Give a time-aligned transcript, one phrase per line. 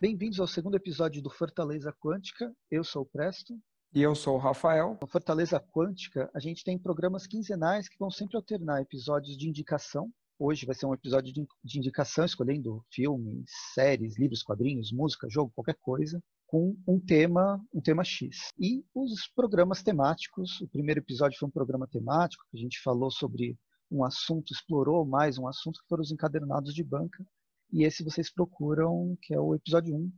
[0.00, 2.54] Bem-vindos ao segundo episódio do Fortaleza Quântica.
[2.70, 3.58] Eu sou o Presto.
[3.92, 4.96] E eu sou o Rafael.
[5.02, 10.08] No Fortaleza Quântica, a gente tem programas quinzenais que vão sempre alternar episódios de indicação.
[10.38, 11.34] Hoje vai ser um episódio
[11.64, 17.80] de indicação, escolhendo filmes, séries, livros, quadrinhos, música, jogo, qualquer coisa, com um tema, um
[17.80, 18.52] tema X.
[18.56, 20.60] E os programas temáticos.
[20.60, 23.58] O primeiro episódio foi um programa temático que a gente falou sobre
[23.90, 27.26] um assunto, explorou mais um assunto que foram os encadernados de banca.
[27.72, 30.12] E esse vocês procuram, que é o episódio 1.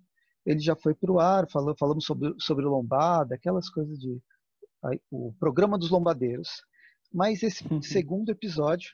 [0.47, 4.21] Ele já foi para o ar, falou, falamos sobre, sobre lombada, aquelas coisas de.
[4.85, 6.63] Aí, o programa dos lombadeiros.
[7.13, 7.83] Mas esse uhum.
[7.83, 8.91] segundo episódio,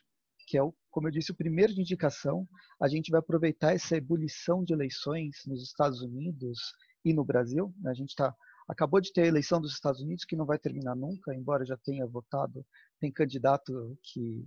[0.48, 2.48] que é, o, como eu disse, o primeiro de indicação,
[2.80, 6.58] a gente vai aproveitar essa ebulição de eleições nos Estados Unidos
[7.04, 7.72] e no Brasil.
[7.78, 7.90] Né?
[7.90, 8.34] A gente está
[8.68, 11.76] acabou de ter a eleição dos Estados Unidos, que não vai terminar nunca, embora já
[11.76, 12.64] tenha votado,
[12.98, 14.44] tem candidato que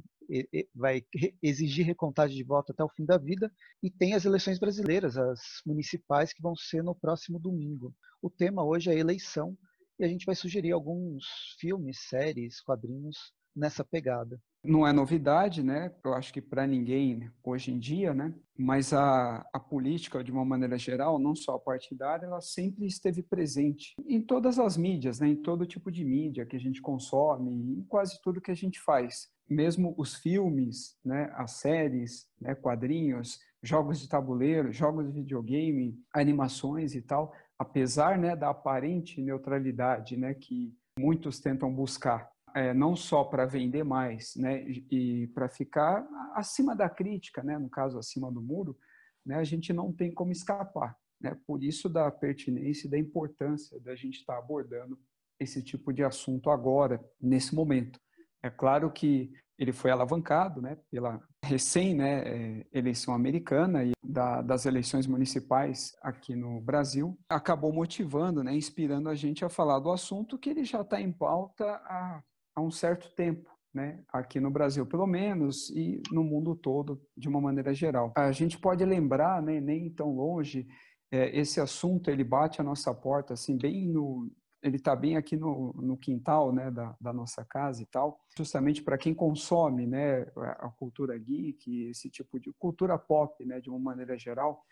[0.76, 1.04] vai
[1.42, 5.40] exigir recontagem de voto até o fim da vida, e tem as eleições brasileiras, as
[5.66, 7.94] municipais, que vão ser no próximo domingo.
[8.22, 9.58] O tema hoje é eleição,
[10.00, 11.26] e a gente vai sugerir alguns
[11.60, 13.18] filmes, séries, quadrinhos
[13.56, 14.40] nessa pegada.
[14.64, 15.94] Não é novidade, né?
[16.04, 18.34] Eu acho que para ninguém hoje em dia, né?
[18.58, 23.24] Mas a, a política, de uma maneira geral, não só a partidária, ela sempre esteve
[23.24, 25.30] presente em todas as mídias, né?
[25.30, 28.82] Em todo tipo de mídia que a gente consome, em quase tudo que a gente
[28.82, 29.30] faz.
[29.50, 31.32] Mesmo os filmes, né?
[31.36, 32.56] As séries, né?
[32.56, 38.36] Quadrinhos, jogos de tabuleiro, jogos de videogame, animações e tal, apesar, né?
[38.36, 40.34] Da aparente neutralidade, né?
[40.34, 46.76] Que muitos tentam buscar é, não só para vender mais, né, e para ficar acima
[46.76, 48.78] da crítica, né, no caso acima do muro,
[49.26, 50.96] né, a gente não tem como escapar.
[51.22, 54.98] Né, por isso da pertinência e da importância da gente estar tá abordando
[55.38, 58.00] esse tipo de assunto agora, nesse momento.
[58.44, 64.42] É claro que ele foi alavancado né, pela recém né, é, eleição americana e da,
[64.42, 69.92] das eleições municipais aqui no Brasil, acabou motivando, né, inspirando a gente a falar do
[69.92, 72.24] assunto que ele já está em pauta há
[72.60, 73.50] há um certo tempo.
[73.72, 78.12] Né, aqui no Brasil, pelo menos, e no mundo todo, de uma maneira geral.
[78.18, 80.68] A gente pode lembrar, né, nem tão longe,
[81.12, 84.28] é, esse assunto ele bate a nossa porta, assim, bem no,
[84.62, 88.84] ele está bem aqui no, no quintal, né, da, da, nossa casa e tal, justamente
[88.84, 93.80] para quem consome, né, a cultura geek, esse tipo de cultura pop, né, de uma
[93.80, 94.64] maneira geral.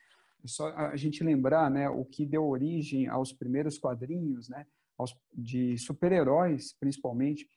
[0.44, 4.66] É só a gente lembrar, né, o que deu origem aos primeiros quadrinhos, né,
[4.98, 7.48] aos, de super-heróis, principalmente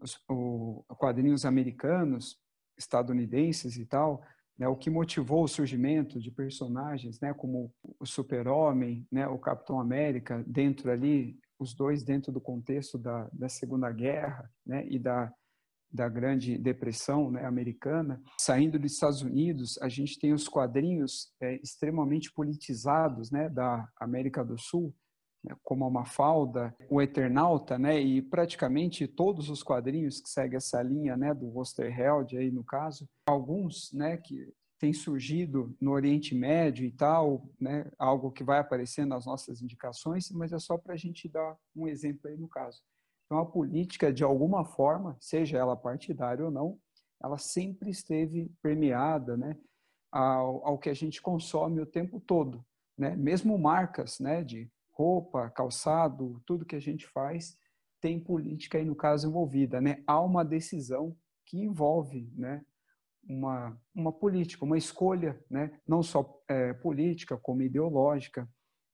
[0.00, 2.38] os, o, quadrinhos americanos,
[2.76, 4.22] estadunidenses e tal,
[4.58, 9.80] né, o que motivou o surgimento de personagens, né, como o Super-Homem, né, o Capitão
[9.80, 15.32] América, dentro ali, os dois dentro do contexto da, da Segunda Guerra, né, e da,
[15.90, 18.20] da Grande Depressão né, americana.
[18.38, 24.44] Saindo dos Estados Unidos, a gente tem os quadrinhos é, extremamente politizados né, da América
[24.44, 24.94] do Sul,
[25.62, 31.16] como a Mafalda, o Eternauta, né, e praticamente todos os quadrinhos que seguem essa linha,
[31.16, 36.90] né, do Osterheld aí no caso, alguns, né, que têm surgido no Oriente Médio e
[36.90, 41.28] tal, né, algo que vai aparecer nas nossas indicações, mas é só para a gente
[41.28, 42.82] dar um exemplo aí no caso.
[43.26, 46.78] Então a política, de alguma forma, seja ela partidária ou não,
[47.22, 49.56] ela sempre esteve permeada, né,
[50.12, 52.64] ao, ao que a gente consome o tempo todo,
[52.98, 57.56] né, mesmo marcas, né, de roupa, calçado, tudo que a gente faz
[58.00, 60.02] tem política aí no caso envolvida, né?
[60.06, 61.16] Há uma decisão
[61.46, 62.62] que envolve, né?
[63.26, 65.80] Uma, uma política, uma escolha, né?
[65.88, 68.46] Não só é, política, como ideológica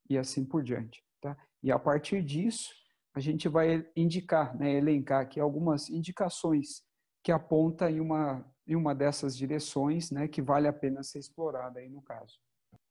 [0.09, 1.37] e assim por diante, tá?
[1.61, 2.71] E a partir disso,
[3.13, 4.75] a gente vai indicar, né?
[4.75, 6.83] Elencar aqui algumas indicações
[7.25, 10.29] que apontam em uma, em uma dessas direções, né?
[10.29, 12.39] Que vale a pena ser explorada aí no caso.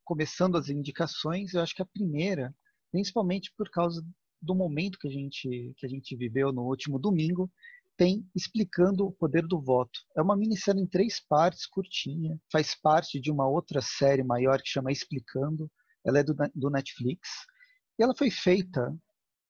[0.04, 2.54] Começando as indicações, eu acho que a primeira
[2.92, 4.04] principalmente por causa
[4.42, 7.52] do momento que a gente, que a gente viveu no último domingo,
[7.98, 10.00] tem Explicando o Poder do Voto.
[10.16, 14.70] É uma minissérie em três partes, curtinha, faz parte de uma outra série maior que
[14.70, 15.70] chama Explicando,
[16.06, 17.28] ela é do, do Netflix,
[18.00, 18.96] e ela foi feita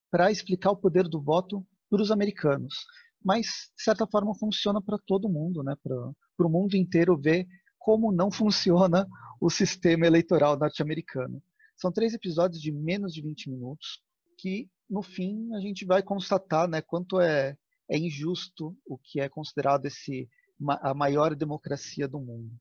[0.10, 2.74] para explicar o poder do voto para os americanos,
[3.24, 3.46] mas
[3.78, 5.76] de certa forma funciona para todo mundo, né?
[5.84, 7.46] para o mundo inteiro ver
[7.78, 9.08] como não funciona
[9.40, 11.42] o sistema eleitoral norte-americano.
[11.80, 14.02] São três episódios de menos de 20 minutos,
[14.38, 17.56] que no fim a gente vai constatar né, quanto é,
[17.90, 20.28] é injusto o que é considerado esse,
[20.82, 22.52] a maior democracia do mundo.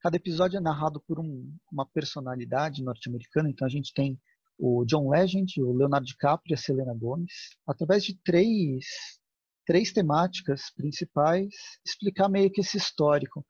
[0.00, 4.16] Cada episódio é narrado por um, uma personalidade norte-americana, então a gente tem
[4.56, 7.32] o John Legend, o Leonardo DiCaprio e a Selena Gomez,
[7.66, 8.84] através de três,
[9.66, 11.52] três temáticas principais,
[11.84, 13.44] explicar meio que esse histórico.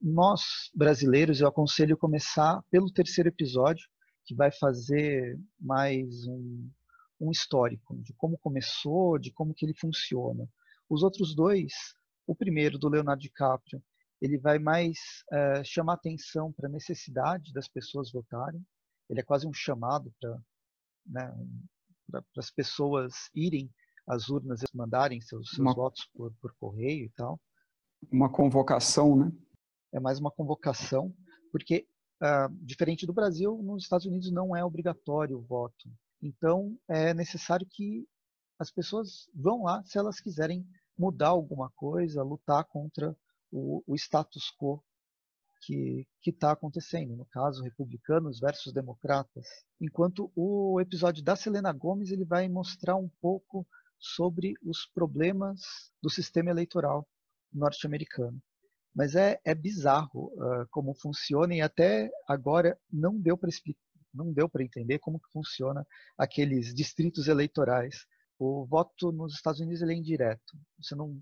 [0.00, 0.42] Nós,
[0.74, 3.86] brasileiros, eu aconselho começar pelo terceiro episódio,
[4.26, 6.68] que vai fazer mais um,
[7.20, 10.48] um histórico de como começou, de como que ele funciona.
[10.88, 11.72] Os outros dois,
[12.26, 13.82] o primeiro do Leonardo DiCaprio,
[14.20, 14.98] ele vai mais
[15.32, 18.64] é, chamar atenção para a necessidade das pessoas votarem.
[19.08, 20.38] Ele é quase um chamado para
[21.06, 21.34] né,
[22.36, 23.70] as pessoas irem
[24.08, 27.40] às urnas e mandarem seus, seus uma, votos por, por correio e tal.
[28.10, 29.32] Uma convocação, né?
[29.92, 31.14] É mais uma convocação,
[31.52, 31.86] porque
[32.22, 35.88] uh, diferente do Brasil, nos Estados Unidos não é obrigatório o voto.
[36.22, 38.06] Então é necessário que
[38.58, 40.66] as pessoas vão lá se elas quiserem
[40.98, 43.14] mudar alguma coisa, lutar contra
[43.52, 44.82] o, o status quo
[45.60, 49.46] que está acontecendo, no caso, republicanos versus democratas.
[49.80, 53.66] Enquanto o episódio da Selena Gomes ele vai mostrar um pouco
[53.98, 57.06] sobre os problemas do sistema eleitoral
[57.52, 58.40] norte-americano.
[58.96, 63.50] Mas é, é bizarro uh, como funciona e até agora não deu para
[64.14, 68.06] não deu para entender como que funciona aqueles distritos eleitorais.
[68.38, 70.58] O voto nos Estados Unidos é indireto.
[70.78, 71.20] Você não,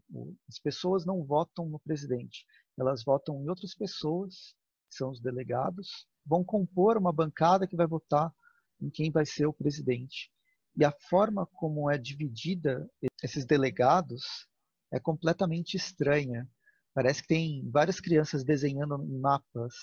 [0.49, 2.47] as pessoas não votam no presidente,
[2.79, 4.55] elas votam em outras pessoas,
[4.89, 8.33] que são os delegados, vão compor uma bancada que vai votar
[8.81, 10.31] em quem vai ser o presidente.
[10.77, 12.89] E a forma como é dividida
[13.23, 14.49] esses delegados
[14.93, 16.49] é completamente estranha.
[16.95, 19.75] Parece que tem várias crianças desenhando em mapas,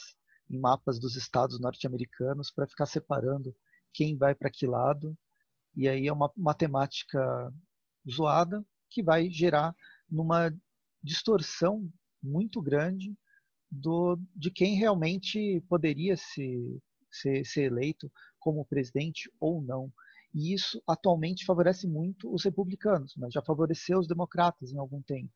[0.50, 3.54] em mapas dos estados norte-americanos para ficar separando
[3.94, 5.16] quem vai para que lado.
[5.75, 7.54] E aí é uma matemática
[8.10, 9.75] zoada que vai gerar
[10.10, 10.54] numa
[11.04, 11.90] distorção
[12.24, 13.13] muito grande
[13.69, 19.92] do, de quem realmente poderia se, ser, ser eleito como presidente ou não.
[20.34, 25.31] E isso atualmente favorece muito os republicanos, mas já favoreceu os democratas em algum tempo.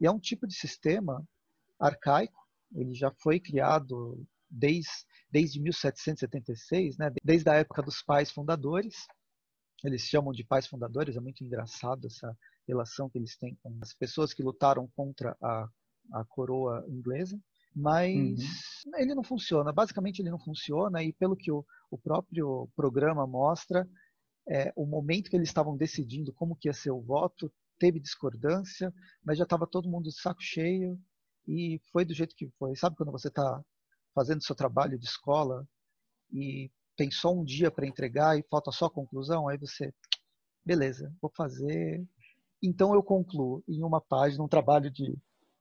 [0.00, 1.26] E é um tipo de sistema
[1.78, 2.38] arcaico,
[2.74, 4.90] ele já foi criado desde,
[5.30, 7.10] desde 1776, né?
[7.22, 9.06] desde a época dos pais fundadores.
[9.84, 13.92] Eles chamam de pais fundadores, é muito engraçado essa relação que eles têm com as
[13.94, 15.68] pessoas que lutaram contra a
[16.12, 17.38] a coroa inglesa,
[17.74, 18.40] mas
[18.86, 18.96] uhum.
[18.96, 19.72] ele não funciona.
[19.72, 23.88] Basicamente, ele não funciona, e pelo que o, o próprio programa mostra,
[24.48, 28.92] é, o momento que eles estavam decidindo como que ia ser o voto, teve discordância,
[29.24, 30.98] mas já estava todo mundo de saco cheio,
[31.46, 32.74] e foi do jeito que foi.
[32.76, 33.62] Sabe quando você está
[34.14, 35.66] fazendo seu trabalho de escola
[36.32, 39.92] e tem só um dia para entregar e falta só a conclusão, aí você,
[40.64, 42.04] beleza, vou fazer.
[42.62, 45.16] Então eu concluo em uma página um trabalho de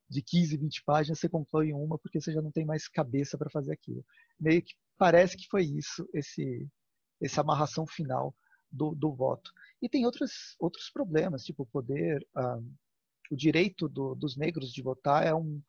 [0.10, 3.50] de 15, 20 páginas, você conclui uma porque você já não tem mais cabeça para
[3.50, 4.06] fazer aquilo.
[4.40, 6.68] Meio que parece que foi isso, esse,
[7.22, 8.34] essa amarração final
[8.76, 9.52] do, do voto.
[9.82, 12.60] E tem outros, outros problemas, tipo o poder, ah,
[13.32, 15.62] o direito do, dos negros de votar é um,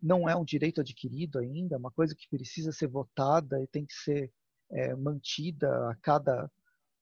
[0.00, 3.84] não é um direito adquirido ainda, é uma coisa que precisa ser votada e tem
[3.84, 4.32] que ser
[4.70, 6.50] é, mantida a cada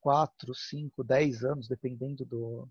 [0.00, 2.68] quatro, cinco, dez anos, dependendo do,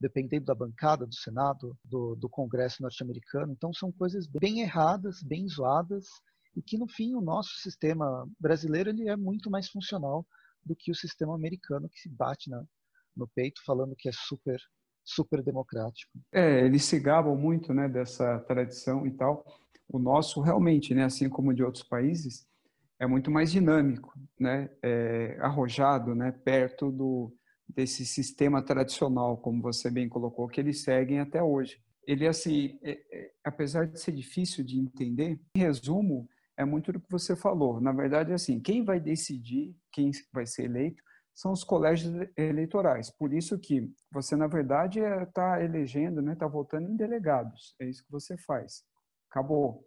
[0.00, 3.52] dependendo da bancada do Senado, do, do Congresso norte-americano.
[3.52, 6.06] Então, são coisas bem erradas, bem zoadas,
[6.56, 10.26] e que, no fim, o nosso sistema brasileiro ele é muito mais funcional
[10.64, 12.64] do que o sistema americano, que se bate na,
[13.16, 14.58] no peito falando que é super
[15.04, 16.10] super democrático.
[16.32, 19.44] É, eles se gabam muito, né, dessa tradição e tal.
[19.86, 22.46] O nosso realmente, né, assim como de outros países,
[22.98, 27.32] é muito mais dinâmico, né, é arrojado, né, perto do
[27.66, 31.80] desse sistema tradicional, como você bem colocou, que eles seguem até hoje.
[32.06, 37.00] Ele, assim, é, é, apesar de ser difícil de entender, em resumo, é muito do
[37.00, 37.80] que você falou.
[37.80, 41.02] Na verdade, assim, quem vai decidir quem vai ser eleito
[41.34, 43.10] são os colégios eleitorais.
[43.10, 47.74] Por isso que você, na verdade, está é, elegendo, está né, tá votando em delegados.
[47.80, 48.84] É isso que você faz.
[49.28, 49.84] Acabou.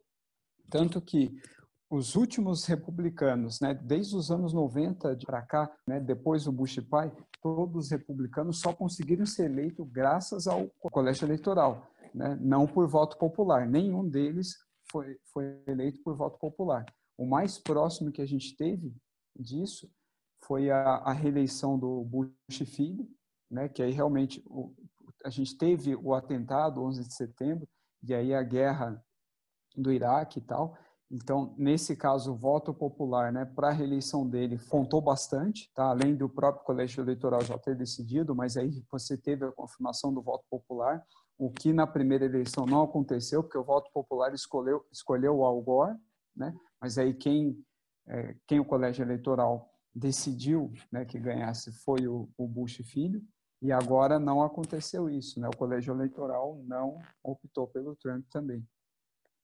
[0.69, 1.41] Tanto que
[1.89, 7.09] os últimos republicanos, né, desde os anos 90 para cá, né, depois do Bush pai,
[7.41, 13.17] todos os republicanos só conseguiram ser eleitos graças ao colégio eleitoral, né, não por voto
[13.17, 13.65] popular.
[13.65, 14.57] Nenhum deles
[14.91, 16.85] foi, foi eleito por voto popular.
[17.17, 18.95] O mais próximo que a gente teve
[19.35, 19.89] disso
[20.43, 22.31] foi a, a reeleição do Bush
[22.65, 23.07] filho,
[23.49, 24.73] né, que aí realmente o,
[25.25, 27.67] a gente teve o atentado 11 de setembro
[28.03, 29.03] e aí a guerra
[29.75, 30.77] do Iraque e tal,
[31.09, 35.85] então, nesse caso, o voto popular né, para a reeleição dele contou bastante, tá?
[35.85, 40.21] além do próprio colégio eleitoral já ter decidido, mas aí você teve a confirmação do
[40.21, 41.01] voto popular,
[41.37, 45.61] o que na primeira eleição não aconteceu, porque o voto popular escolheu, escolheu o Al
[45.61, 45.95] Gore,
[46.35, 46.55] né?
[46.81, 47.63] mas aí quem,
[48.07, 53.21] é, quem o colégio eleitoral decidiu né, que ganhasse foi o, o Bush filho,
[53.61, 55.47] e agora não aconteceu isso, né?
[55.47, 58.67] o colégio eleitoral não optou pelo Trump também.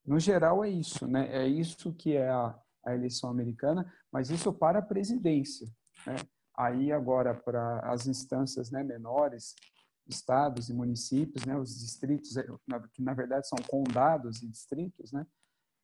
[0.06, 1.28] No geral é isso, né?
[1.32, 5.66] É isso que é a, a eleição americana, mas isso para a presidência.
[6.06, 6.16] Né?
[6.56, 9.54] Aí agora para as instâncias né, menores,
[10.06, 12.44] estados e municípios, né, os distritos, é,
[12.92, 15.26] que na verdade são condados e distritos, né,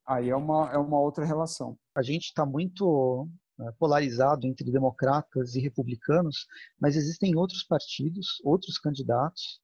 [0.06, 1.78] aí é uma, é uma outra relação.
[1.94, 6.46] A gente está muito né, polarizado entre democratas e republicanos,
[6.78, 9.60] mas existem outros partidos, outros candidatos,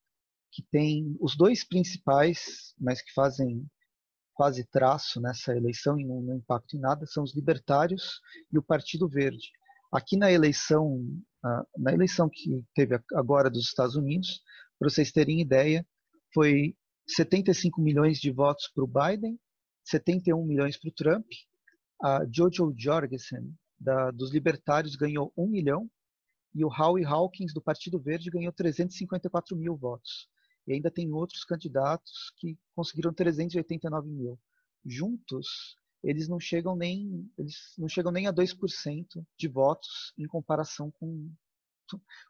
[0.53, 3.67] que têm os dois principais, mas que fazem
[4.33, 8.21] quase traço nessa eleição e não, não impactam em nada, são os libertários
[8.53, 9.51] e o Partido Verde.
[9.93, 11.07] Aqui na eleição,
[11.79, 14.43] na eleição que teve agora dos Estados Unidos,
[14.79, 15.87] para vocês terem ideia,
[16.33, 16.77] foi
[17.07, 19.39] 75 milhões de votos para o Biden,
[19.85, 21.27] 71 milhões para o Trump.
[22.03, 25.91] A Jojo Jorgensen, da, dos libertários ganhou 1 milhão
[26.55, 30.27] e o Howie Hawkins, do Partido Verde, ganhou 354 mil votos.
[30.67, 34.41] E ainda tem outros candidatos que conseguiram 389 mil.
[34.85, 39.07] Juntos, eles não chegam nem, eles não chegam nem a 2%
[39.39, 41.31] de votos em comparação com,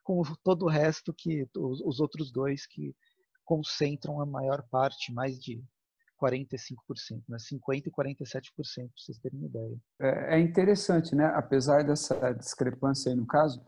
[0.02, 2.94] com todo o resto que os, os outros dois que
[3.44, 5.62] concentram a maior parte, mais de
[6.20, 7.36] 45%, né?
[7.36, 8.62] 50% e 47%, para
[8.96, 9.76] vocês terem uma ideia.
[10.00, 11.26] É, é interessante, né?
[11.26, 13.62] Apesar dessa discrepância aí no caso,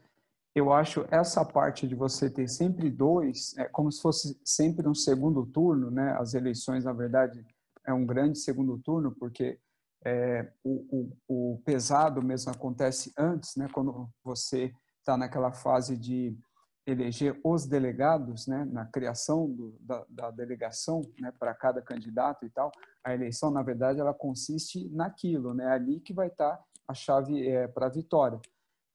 [0.54, 4.94] eu acho essa parte de você ter sempre dois, é como se fosse sempre um
[4.94, 6.16] segundo turno, né?
[6.18, 7.44] As eleições, na verdade,
[7.86, 9.58] é um grande segundo turno, porque
[10.04, 13.68] é, o, o, o, pesado mesmo acontece antes, né?
[13.72, 16.38] Quando você está naquela fase de
[16.86, 22.50] eleger os delegados, né, na criação do, da, da, delegação, né, para cada candidato e
[22.50, 22.72] tal,
[23.04, 26.94] a eleição, na verdade, ela consiste naquilo, né, é ali que vai estar tá a
[26.94, 28.40] chave é, para a vitória,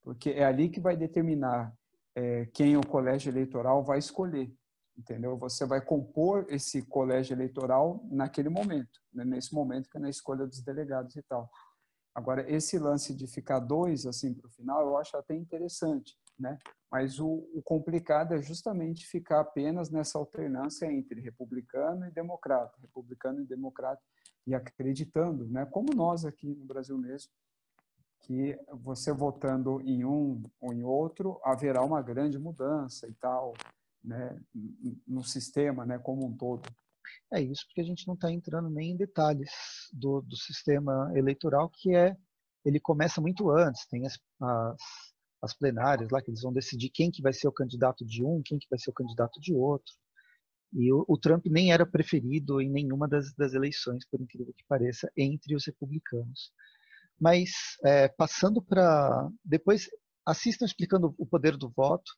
[0.01, 1.71] porque é ali que vai determinar
[2.15, 4.51] é, quem o colégio eleitoral vai escolher,
[4.97, 5.37] entendeu?
[5.37, 10.45] Você vai compor esse colégio eleitoral naquele momento, né, nesse momento que é na escolha
[10.45, 11.49] dos delegados e tal.
[12.15, 16.59] Agora, esse lance de ficar dois assim para o final, eu acho até interessante, né?
[16.91, 23.41] Mas o, o, complicado é justamente ficar apenas nessa alternância entre republicano e democrata, republicano
[23.41, 24.01] e democrata,
[24.45, 27.31] e acreditando, né, como nós aqui no Brasil mesmo,
[28.19, 33.53] que você votando em um ou em outro haverá uma grande mudança e tal,
[34.03, 34.39] né,
[35.07, 36.63] no sistema, né, como um todo.
[37.31, 39.51] É isso, porque a gente não está entrando nem em detalhes
[39.91, 42.15] do, do sistema eleitoral, que é
[42.65, 44.77] ele começa muito antes, tem as, as
[45.43, 48.41] as plenárias lá, que eles vão decidir quem que vai ser o candidato de um,
[48.41, 49.93] quem que vai ser o candidato de outro.
[50.71, 54.63] E o, o Trump nem era preferido em nenhuma das, das, eleições, por incrível que
[54.69, 56.53] pareça, entre os republicanos.
[57.19, 57.51] Mas,
[57.83, 59.29] é, passando para...
[59.43, 59.89] Depois,
[60.25, 62.09] assistam explicando o poder do voto.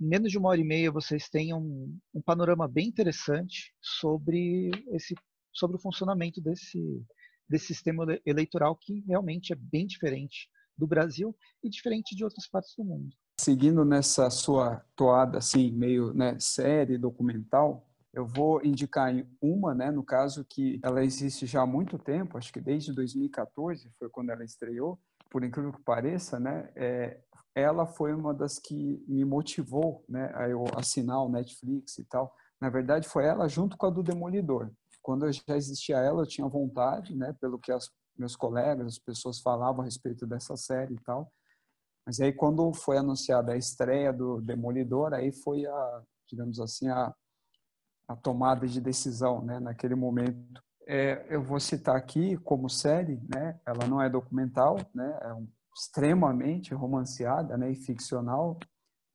[0.00, 5.14] Menos de uma hora e meia, vocês têm um, um panorama bem interessante sobre, esse,
[5.52, 7.04] sobre o funcionamento desse,
[7.48, 12.74] desse sistema eleitoral, que realmente é bem diferente do Brasil e diferente de outras partes
[12.76, 13.08] do mundo.
[13.40, 20.02] Seguindo nessa sua toada assim, meio né, série, documental, eu vou indicar uma, né, no
[20.02, 24.44] caso que ela existe já há muito tempo, acho que desde 2014 foi quando ela
[24.44, 24.98] estreou,
[25.30, 27.20] por incrível que pareça, né, é,
[27.58, 32.34] ela foi uma das que me motivou, né, a eu assinar o Netflix e tal.
[32.60, 34.70] Na verdade, foi ela junto com a do Demolidor.
[35.02, 39.40] Quando já existia ela, eu tinha vontade, né, pelo que as meus colegas, as pessoas
[39.40, 41.32] falavam a respeito dessa série e tal.
[42.04, 47.14] Mas aí quando foi anunciada a estreia do Demolidor, aí foi a, digamos assim, a,
[48.08, 50.62] a tomada de decisão, né, naquele momento.
[50.86, 55.46] É, eu vou citar aqui como série, né, ela não é documental, né, é um,
[55.78, 58.58] extremamente romanceada, né, e ficcional,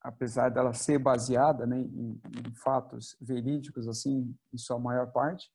[0.01, 5.51] apesar dela ser baseada, né, em, em fatos verídicos, assim, em sua maior parte,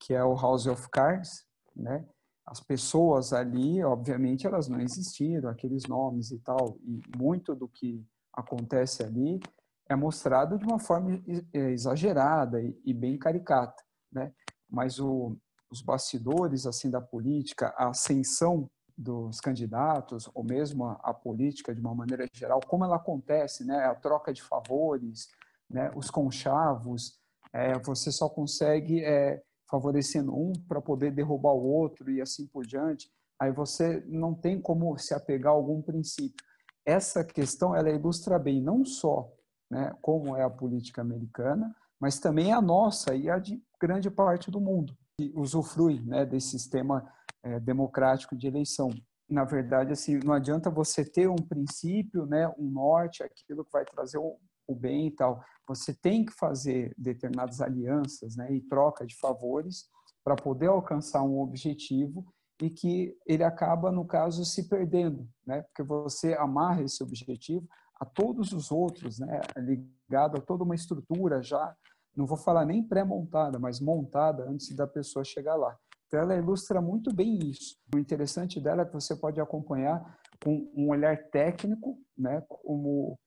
[0.00, 2.04] que é o House of Cards, né,
[2.44, 8.04] as pessoas ali, obviamente, elas não existiram, aqueles nomes e tal, e muito do que
[8.32, 9.40] acontece ali
[9.88, 14.32] é mostrado de uma forma exagerada e bem caricata, né?
[14.68, 15.36] Mas o,
[15.70, 21.80] os bastidores assim da política, a ascensão dos candidatos ou mesmo a, a, política de
[21.80, 23.84] uma maneira geral, como ela acontece, né?
[23.84, 25.28] A troca de favores,
[25.68, 25.90] né?
[25.94, 27.18] Os conchavos,
[27.52, 32.64] é, você só consegue é, favorecendo um para poder derrubar o outro e assim por
[32.64, 36.44] diante, aí você não tem como se apegar a algum princípio.
[36.84, 39.30] Essa questão ela ilustra bem não só
[39.70, 44.50] né, como é a política americana, mas também a nossa e a de grande parte
[44.50, 47.10] do mundo que usufrui né, desse sistema
[47.46, 48.90] é, democrático de eleição.
[49.28, 53.84] Na verdade, assim, não adianta você ter um princípio, né, um norte, aquilo que vai
[53.84, 54.36] trazer o,
[54.66, 55.42] o bem e tal.
[55.68, 59.88] Você tem que fazer determinadas alianças né, e troca de favores
[60.24, 62.26] para poder alcançar um objetivo
[62.60, 65.62] e que ele acaba, no caso, se perdendo, né?
[65.62, 67.68] porque você amarra esse objetivo
[68.00, 69.40] a todos os outros, né?
[69.56, 71.76] ligado a toda uma estrutura já,
[72.16, 75.76] não vou falar nem pré-montada, mas montada antes da pessoa chegar lá.
[76.06, 77.76] Então, ela ilustra muito bem isso.
[77.94, 82.42] O interessante dela é que você pode acompanhar com um olhar técnico, né?
[82.48, 83.18] como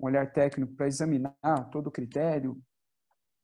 [0.00, 1.34] um olhar técnico para examinar
[1.70, 2.60] todo o critério,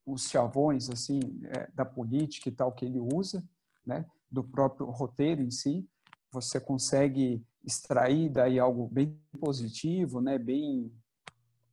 [0.07, 3.45] os chavões assim é, da política e tal que ele usa,
[3.85, 4.07] né?
[4.31, 5.89] do próprio roteiro em si,
[6.31, 10.93] você consegue extrair daí algo bem positivo, né, bem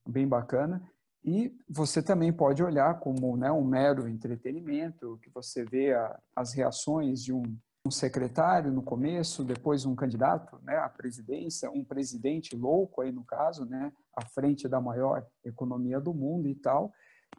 [0.07, 0.81] bem bacana.
[1.25, 6.53] E você também pode olhar como né, um mero entretenimento, que você vê a, as
[6.53, 7.41] reações de um,
[7.83, 13.23] um, secretário no começo, depois um candidato né, à presidência, um presidente louco aí no
[13.23, 16.93] caso, né, à frente da maior economia do mundo e tal,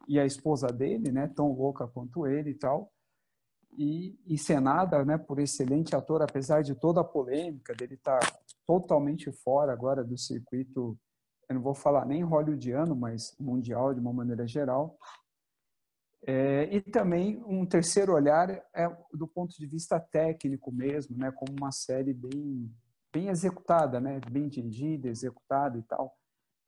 [0.09, 2.93] e a esposa dele, né, tão louca quanto ele e tal
[3.79, 9.31] e encenada né, por excelente ator, apesar de toda a polêmica dele estar tá totalmente
[9.31, 10.99] fora agora do circuito,
[11.49, 14.99] eu não vou falar nem hollywoodiano, mas mundial de uma maneira geral.
[16.27, 21.53] É, e também um terceiro olhar é do ponto de vista técnico mesmo, né, como
[21.57, 22.75] uma série bem
[23.13, 26.15] bem executada, né, bem dirigida, executada e tal,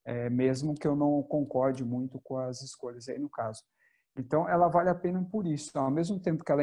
[0.04, 3.62] é, mesmo que eu não concorde muito com as escolhas aí no caso.
[4.16, 5.68] Então, ela vale a pena por isso.
[5.68, 6.62] Então, ao mesmo tempo que ela,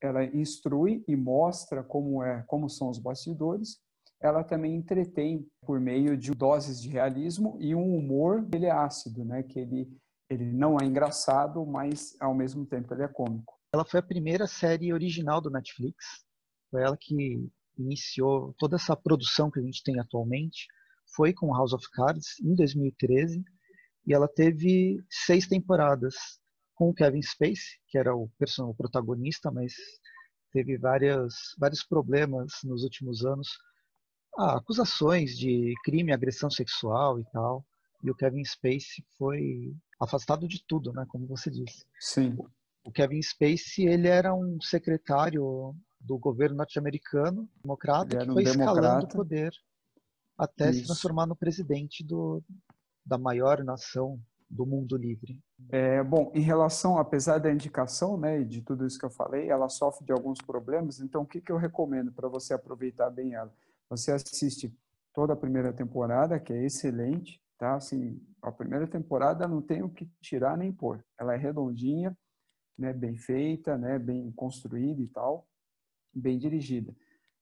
[0.00, 3.78] ela instrui e mostra como, é, como são os bastidores,
[4.20, 9.24] ela também entretém por meio de doses de realismo e um humor ele é ácido,
[9.24, 9.42] né?
[9.42, 9.88] Que ele,
[10.30, 13.54] ele não é engraçado, mas ao mesmo tempo ele é cômico.
[13.72, 16.24] Ela foi a primeira série original do Netflix.
[16.70, 17.14] Foi ela que
[17.78, 20.66] iniciou toda essa produção que a gente tem atualmente.
[21.14, 23.42] Foi com House of Cards em 2013
[24.06, 26.14] e ela teve seis temporadas
[26.74, 28.30] com o Kevin Spacey, que era o,
[28.60, 29.72] o protagonista, mas
[30.52, 33.48] teve várias, vários problemas nos últimos anos.
[34.36, 37.64] Ah, acusações de crime, agressão sexual e tal.
[38.02, 41.04] E o Kevin Spacey foi afastado de tudo, né?
[41.08, 41.84] Como você disse.
[41.98, 42.36] Sim.
[42.84, 49.06] O Kevin Spacey, ele era um secretário do governo norte-americano, democrata, que foi um escalando
[49.06, 49.52] o poder
[50.38, 50.80] até Isso.
[50.80, 52.42] se transformar no presidente do,
[53.04, 55.40] da maior nação do mundo livre?
[55.70, 59.68] É, bom, em relação, apesar da indicação, né, de tudo isso que eu falei, ela
[59.68, 61.00] sofre de alguns problemas.
[61.00, 63.52] Então, o que, que eu recomendo para você aproveitar bem ela?
[63.88, 64.74] Você assiste
[65.14, 67.76] toda a primeira temporada, que é excelente, tá?
[67.76, 71.04] Assim, a primeira temporada não tem o que tirar nem pôr.
[71.18, 72.16] Ela é redondinha,
[72.78, 75.48] né, bem feita, né, bem construída e tal,
[76.12, 76.94] bem dirigida.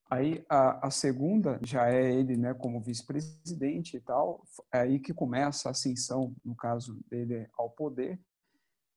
[0.09, 4.43] Aí a, a, segunda já é ele, né, como vice-presidente e tal.
[4.71, 8.19] É aí que começa a ascensão, no caso dele, ao poder.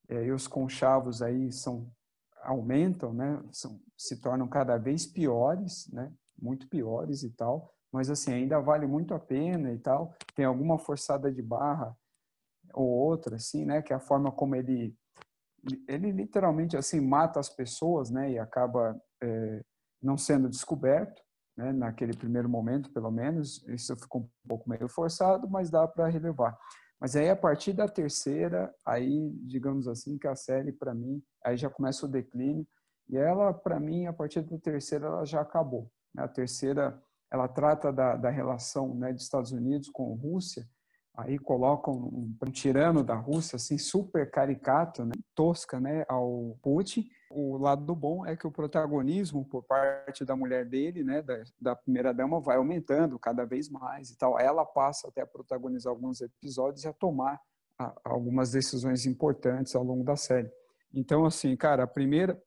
[0.08, 1.90] É, e os conchavos aí são
[2.42, 7.72] aumentam, né, são, se tornam cada vez piores, né, muito piores e tal.
[7.92, 10.14] Mas assim ainda vale muito a pena e tal.
[10.34, 11.96] Tem alguma forçada de barra
[12.74, 14.94] ou outra, assim, né, que é a forma como ele
[15.88, 19.64] ele literalmente assim mata as pessoas, né, e acaba é,
[20.00, 21.20] não sendo descoberto,
[21.56, 23.66] né, naquele primeiro momento, pelo menos.
[23.68, 26.56] Isso ficou um pouco meio forçado, mas dá para relevar.
[27.00, 31.56] Mas aí, a partir da terceira, aí, digamos assim, que a série, para mim, aí
[31.56, 32.66] já começa o declínio.
[33.08, 35.90] E ela, para mim, a partir da terceira, ela já acabou.
[36.18, 37.00] A terceira,
[37.30, 40.66] ela trata da, da relação né, dos Estados Unidos com Rússia,
[41.18, 47.08] aí colocam um, um tirano da Rússia, assim, super caricato, né, tosca, né, ao Putin.
[47.28, 51.76] O lado bom é que o protagonismo por parte da mulher dele, né, da, da
[51.76, 54.38] primeira dama, vai aumentando cada vez mais e tal.
[54.38, 57.40] Ela passa até a protagonizar alguns episódios e a tomar
[57.76, 60.50] a, algumas decisões importantes ao longo da série.
[60.94, 62.40] Então, assim, cara, a primeira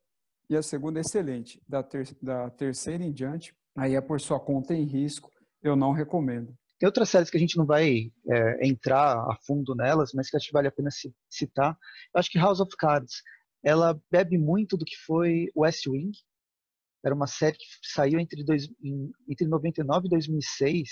[0.49, 1.61] e a segunda é excelente.
[1.67, 5.29] Da, ter, da terceira em diante, aí é por sua conta em risco,
[5.61, 6.53] eu não recomendo.
[6.79, 10.35] Tem outras séries que a gente não vai é, entrar a fundo nelas, mas que
[10.35, 10.89] acho que vale a pena
[11.29, 11.77] citar.
[12.13, 13.21] Eu acho que House of Cards,
[13.63, 16.11] ela bebe muito do que foi West Wing.
[17.05, 18.67] Era uma série que saiu entre, dois,
[19.29, 20.89] entre 99 e 2006,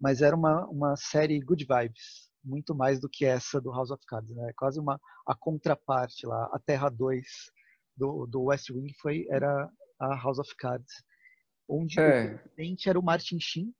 [0.00, 4.04] mas era uma, uma série good vibes, muito mais do que essa do House of
[4.06, 4.32] Cards.
[4.32, 4.52] Né?
[4.56, 7.24] Quase uma a contraparte lá, a Terra 2
[7.96, 10.92] do, do West Wing foi, era a House of Cards,
[11.68, 12.34] onde é.
[12.34, 13.74] o presidente era o Martin Sheen,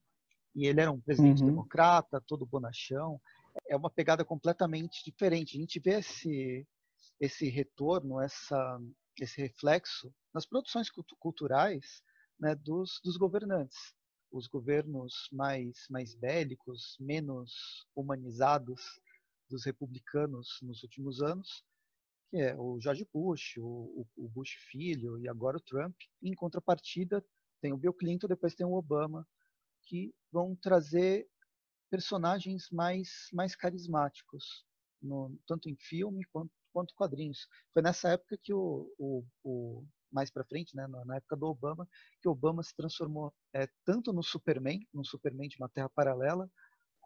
[0.55, 1.49] e ele era um presidente uhum.
[1.49, 3.21] democrata, todo bonachão.
[3.69, 5.57] É uma pegada completamente diferente.
[5.57, 6.67] A gente vê esse,
[7.21, 8.81] esse retorno, essa,
[9.21, 12.03] esse reflexo nas produções culturais
[12.41, 13.95] né, dos, dos governantes.
[14.33, 18.81] Os governos mais, mais bélicos, menos humanizados
[19.49, 21.63] dos republicanos nos últimos anos,
[22.31, 25.95] que é o George Bush, o, o Bush filho e agora o Trump.
[26.23, 27.25] Em contrapartida,
[27.61, 29.27] tem o Bill Clinton, depois tem o Obama,
[29.83, 31.27] que vão trazer
[31.91, 34.65] personagens mais, mais carismáticos,
[35.01, 37.47] no, tanto em filme quanto, quanto quadrinhos.
[37.73, 41.89] Foi nessa época que o, o, o mais para frente, né, na época do Obama,
[42.21, 46.51] que Obama se transformou é, tanto no Superman, no Superman de uma Terra paralela,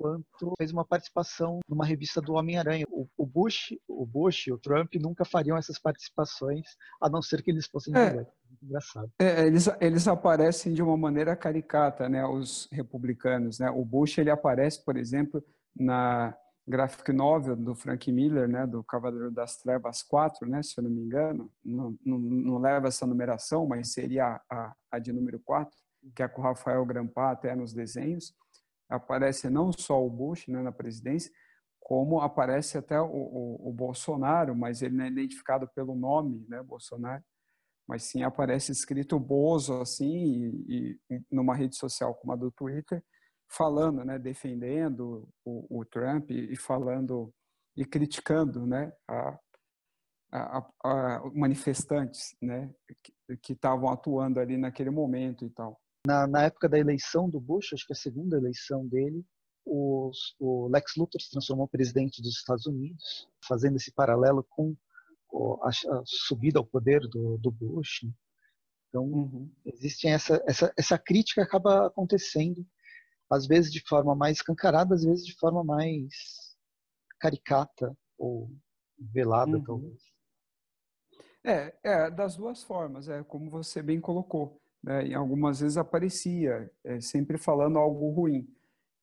[0.00, 2.86] quanto fez uma participação numa revista do Homem-Aranha.
[2.88, 6.66] O, o, Bush, o Bush, o Trump nunca fariam essas participações,
[7.02, 8.26] a não ser que eles fossem é,
[8.62, 9.12] engraçado.
[9.18, 13.70] É, eles, eles aparecem de uma maneira caricata, né, os republicanos, né?
[13.70, 15.44] O Bush ele aparece, por exemplo,
[15.76, 16.34] na
[16.66, 20.90] graphic novel do Frank Miller, né, do Cavaleiro das Trevas 4, né, se eu não
[20.90, 25.70] me engano, não, não, não leva essa numeração, mas seria a, a de número 4,
[26.14, 28.32] que é com o Rafael Grampá até nos desenhos
[28.90, 31.30] aparece não só o Bush né, na presidência,
[31.80, 36.62] como aparece até o, o, o, Bolsonaro, mas ele não é identificado pelo nome, né,
[36.62, 37.24] Bolsonaro,
[37.88, 43.02] mas sim aparece escrito Bozo, assim, e, e numa rede social como a do Twitter,
[43.48, 47.32] falando, né, defendendo o, o Trump e falando
[47.76, 49.38] e criticando, né, a,
[50.32, 52.72] a, a manifestantes, né,
[53.42, 55.80] que estavam atuando ali naquele momento e tal.
[56.06, 59.24] Na, na, época da eleição do Bush, acho que a segunda eleição dele,
[59.66, 64.74] os, o Lex Luthor se transformou presidente dos Estados Unidos, fazendo esse paralelo com
[65.62, 68.02] a, a subida ao poder do, do Bush.
[68.04, 68.12] Né?
[68.88, 69.50] Então, uhum.
[69.64, 72.66] existe essa, essa, essa crítica acaba acontecendo,
[73.30, 76.56] às vezes de forma mais escancarada, às vezes de forma mais
[77.20, 78.50] caricata ou
[78.98, 79.64] velada, uhum.
[79.64, 80.02] talvez.
[81.44, 86.70] É, é, das duas formas, é como você bem colocou né, e algumas vezes aparecia,
[86.84, 88.48] é, sempre falando algo ruim.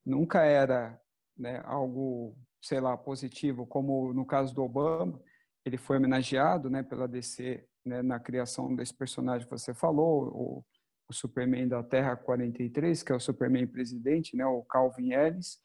[0.06, 1.00] Nunca era
[1.38, 5.22] né, algo, sei lá, positivo, como no caso do Obama,
[5.66, 10.66] ele foi homenageado né, pela DC né, na criação desse personagem que você falou, o,
[11.10, 15.60] o, Superman da Terra 43, que é o Superman presidente, né, o Calvin Ellis,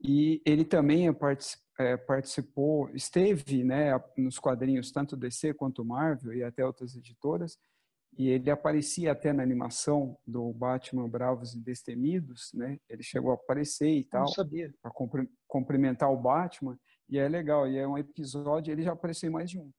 [0.00, 1.06] e ele também
[1.78, 7.58] é, participou, esteve né, nos quadrinhos tanto DC quanto Marvel e até outras editoras,
[8.16, 12.78] e ele aparecia até na animação do Batman Bravos e Destemidos, né?
[12.88, 14.26] Ele chegou a aparecer e tal.
[14.80, 14.92] Para
[15.46, 16.78] cumprimentar o Batman.
[17.08, 19.70] E é legal, e é um episódio, ele já apareceu em mais de um.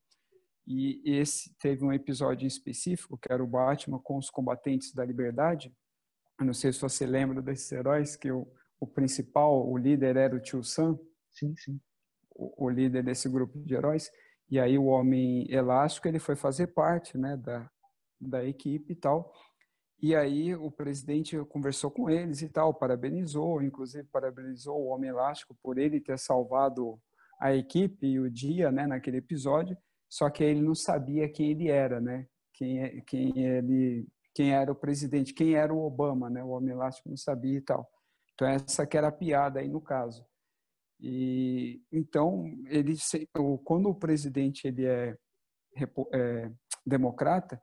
[0.67, 5.05] E esse teve um episódio em específico, que era o Batman com os combatentes da
[5.05, 5.73] liberdade.
[6.39, 8.47] Eu não sei se você lembra desses heróis, que o,
[8.79, 10.97] o principal, o líder era o Tio Sam.
[11.31, 11.79] Sim, sim.
[12.31, 14.11] O, o líder desse grupo de heróis.
[14.49, 17.69] E aí o Homem Elástico, ele foi fazer parte, né, da,
[18.19, 19.33] da equipe e tal.
[20.01, 25.55] E aí o presidente conversou com eles e tal, parabenizou, inclusive parabenizou o Homem Elástico
[25.63, 26.99] por ele ter salvado
[27.39, 29.77] a equipe e o dia, né, naquele episódio.
[30.09, 32.27] Só que ele não sabia quem ele era, né?
[32.53, 36.43] Quem, é, quem ele, quem era o presidente, quem era o Obama, né?
[36.43, 37.89] O Homem Elástico não sabia e tal.
[38.33, 40.25] Então essa que era a piada aí no caso.
[40.99, 42.95] E então ele,
[43.63, 45.17] quando o presidente ele é,
[46.13, 46.51] é
[46.85, 47.61] democrata,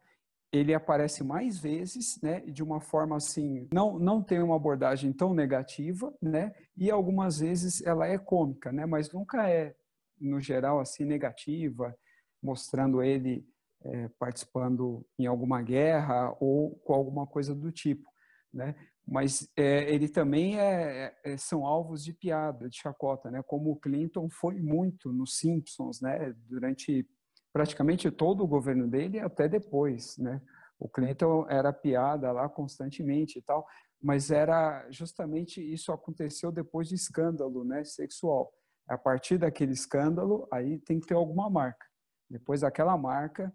[0.53, 5.33] ele aparece mais vezes, né, de uma forma assim, não não tem uma abordagem tão
[5.33, 9.75] negativa, né, e algumas vezes ela é cômica, né, mas nunca é
[10.21, 11.97] no geral assim negativa,
[12.43, 13.47] mostrando ele
[13.85, 18.09] é, participando em alguma guerra ou com alguma coisa do tipo,
[18.53, 18.75] né.
[19.05, 23.77] Mas é, ele também é, é, são alvos de piada, de chacota, né, como o
[23.77, 27.09] Clinton foi muito nos Simpsons, né, durante
[27.53, 30.41] praticamente todo o governo dele até depois, né?
[30.79, 33.65] O Clinton era piada lá constantemente e tal,
[34.03, 38.53] mas era justamente isso aconteceu depois de escândalo, né, sexual.
[38.89, 41.87] A partir daquele escândalo, aí tem que ter alguma marca.
[42.29, 43.55] Depois daquela marca,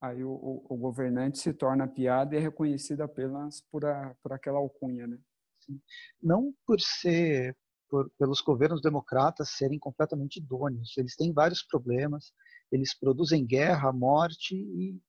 [0.00, 4.32] aí o, o, o governante se torna piada e é reconhecido apenas por, a, por
[4.32, 5.18] aquela alcunha, né?
[6.22, 7.56] Não por ser
[7.90, 10.96] por, pelos governos democratas serem completamente idôneos.
[10.96, 12.32] Eles têm vários problemas,
[12.70, 15.00] eles produzem guerra, morte e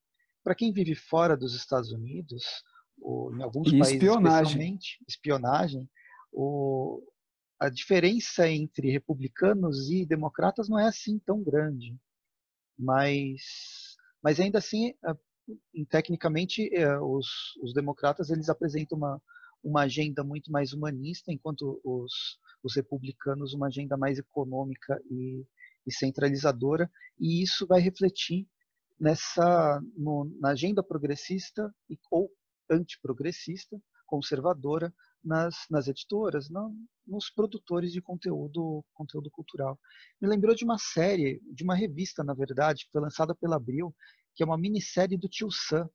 [0.43, 2.43] para quem vive fora dos Estados Unidos,
[3.01, 4.41] ou em alguns e países espionagem.
[4.43, 5.89] especialmente, espionagem,
[6.31, 7.03] o,
[7.59, 11.95] a diferença entre republicanos e democratas não é assim tão grande.
[12.77, 14.93] Mas, mas ainda assim,
[15.89, 17.27] tecnicamente, é, os,
[17.61, 19.21] os democratas eles apresentam uma,
[19.63, 25.45] uma agenda muito mais humanista, enquanto os, os republicanos uma agenda mais econômica e,
[25.85, 26.89] e centralizadora,
[27.19, 28.47] e isso vai refletir
[28.99, 32.29] nessa no, na agenda progressista e, ou
[32.69, 36.73] antiprogressista, conservadora, nas, nas editoras, não,
[37.05, 39.77] nos produtores de conteúdo, conteúdo cultural.
[40.21, 43.93] Me lembrou de uma série, de uma revista, na verdade, que foi lançada pela Abril,
[44.35, 45.89] que é uma minissérie do Tio Sam,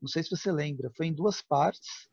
[0.00, 2.08] Não sei se você lembra, foi em duas partes.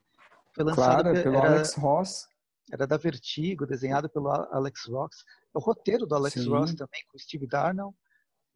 [0.53, 2.27] Foi lançado claro, pelo era, Alex Ross.
[2.71, 5.23] Era da Vertigo, desenhado pelo Alex Ross.
[5.55, 6.49] O roteiro do Alex Sim.
[6.49, 7.95] Ross também, com o Steve Darnell.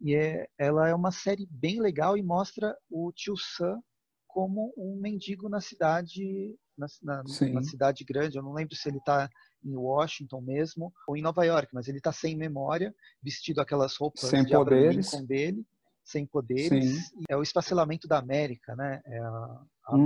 [0.02, 3.82] E é, ela é uma série bem legal e mostra o tio Sam
[4.28, 8.38] como um mendigo na cidade, na, na, na cidade grande.
[8.38, 9.30] Eu não lembro se ele está
[9.64, 14.22] em Washington mesmo ou em Nova York, mas ele está sem memória, vestido aquelas roupas
[14.22, 15.12] sem de poderes.
[15.26, 15.66] dele,
[16.04, 17.12] sem poderes.
[17.30, 19.02] É o esfacelamento da América, né?
[19.06, 20.06] É a, a uhum.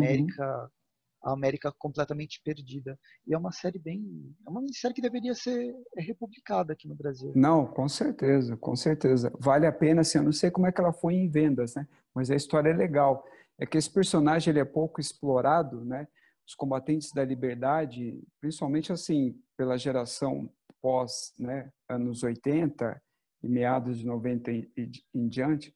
[1.24, 3.00] A América completamente perdida.
[3.26, 4.36] E é uma série bem.
[4.46, 7.32] É uma série que deveria ser republicada aqui no Brasil.
[7.36, 9.32] Não, com certeza, com certeza.
[9.40, 11.88] Vale a pena, assim, eu não sei como é que ela foi em vendas, né?
[12.14, 13.26] Mas a história é legal.
[13.58, 16.08] É que esse personagem ele é pouco explorado, né?
[16.46, 20.50] Os combatentes da liberdade, principalmente assim, pela geração
[20.84, 23.02] pós, né, anos 80
[23.42, 25.74] e meados de 90 e, e em diante,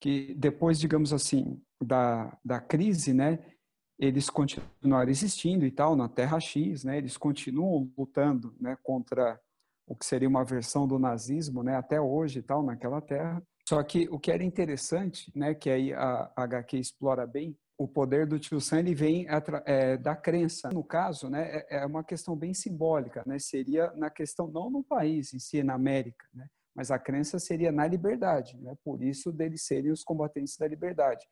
[0.00, 3.44] que depois, digamos assim, da, da crise, né,
[3.98, 6.98] eles continuaram existindo e tal na Terra X, né?
[6.98, 9.40] Eles continuam lutando, né, contra
[9.86, 13.42] o que seria uma versão do nazismo, né, até hoje e tal naquela Terra.
[13.68, 18.26] Só que o que era interessante, né, que aí a, HQ explora bem, o poder
[18.26, 19.26] do Tio Sam ele vem
[19.64, 20.68] é, da crença.
[20.70, 23.38] No caso, né, é, é uma questão bem simbólica, né?
[23.38, 26.46] Seria na questão não no país em si, na América, né?
[26.74, 28.76] Mas a crença seria na liberdade, né?
[28.84, 31.26] Por isso deles serem os combatentes da liberdade.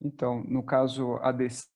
[0.00, 1.71] Então, no caso a DC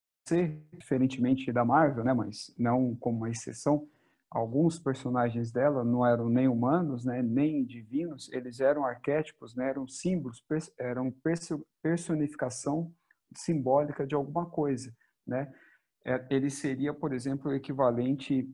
[0.73, 3.89] diferentemente da Marvel, né, mas não como uma exceção,
[4.31, 9.87] alguns personagens dela não eram nem humanos, né, nem divinos, eles eram arquétipos, né, eram
[9.87, 10.43] símbolos,
[10.79, 11.15] eram
[11.83, 12.93] personificação
[13.35, 14.93] simbólica de alguma coisa,
[15.27, 15.53] né?
[16.05, 18.49] É, ele seria, por exemplo, o equivalente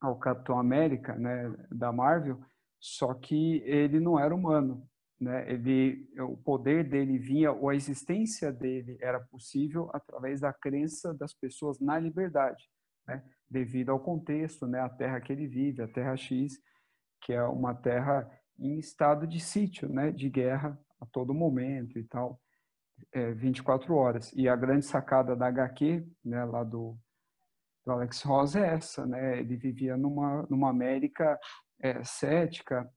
[0.00, 2.38] ao Capitão América, né, da Marvel,
[2.78, 4.86] só que ele não era humano,
[5.22, 5.48] né?
[5.48, 11.32] Ele, o poder dele vinha, ou a existência dele era possível através da crença das
[11.32, 12.68] pessoas na liberdade,
[13.06, 13.22] né?
[13.48, 14.80] devido ao contexto, né?
[14.80, 16.58] a terra que ele vive, a Terra X,
[17.22, 20.10] que é uma terra em estado de sítio, né?
[20.10, 22.40] de guerra a todo momento e tal,
[23.12, 24.32] é, 24 horas.
[24.32, 26.44] E a grande sacada da HQ, né?
[26.44, 26.98] lá do,
[27.86, 29.38] do Alex Ross é essa, né?
[29.38, 31.38] ele vivia numa, numa América
[31.80, 32.90] é, cética,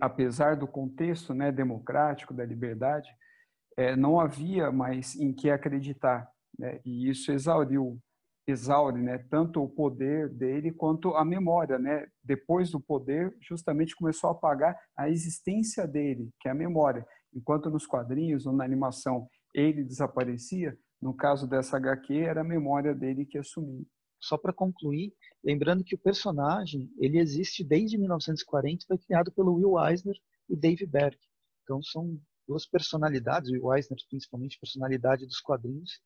[0.00, 3.08] apesar do contexto né, democrático da liberdade,
[3.76, 6.80] é, não havia mais em que acreditar, né?
[6.84, 7.98] e isso exauriu,
[8.46, 11.78] exaure né, tanto o poder dele quanto a memória.
[11.78, 12.06] Né?
[12.22, 17.04] Depois do poder, justamente começou a apagar a existência dele, que é a memória.
[17.34, 22.94] Enquanto nos quadrinhos ou na animação ele desaparecia, no caso dessa HQ era a memória
[22.94, 23.84] dele que assumia.
[24.24, 25.12] Só para concluir,
[25.44, 30.16] lembrando que o personagem ele existe desde 1940, foi criado pelo Will Eisner
[30.48, 31.18] e Dave Berg.
[31.62, 36.00] Então são duas personalidades, o Will Eisner principalmente personalidade dos quadrinhos,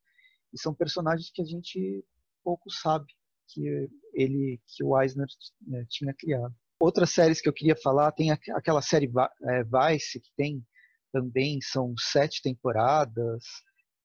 [0.52, 2.04] e são personagens que a gente
[2.42, 3.06] pouco sabe
[3.46, 5.28] que ele que o Eisner
[5.64, 6.52] né, tinha criado.
[6.80, 9.08] Outras séries que eu queria falar tem aquela série
[9.42, 10.66] é, Vice que tem
[11.12, 13.44] também são sete temporadas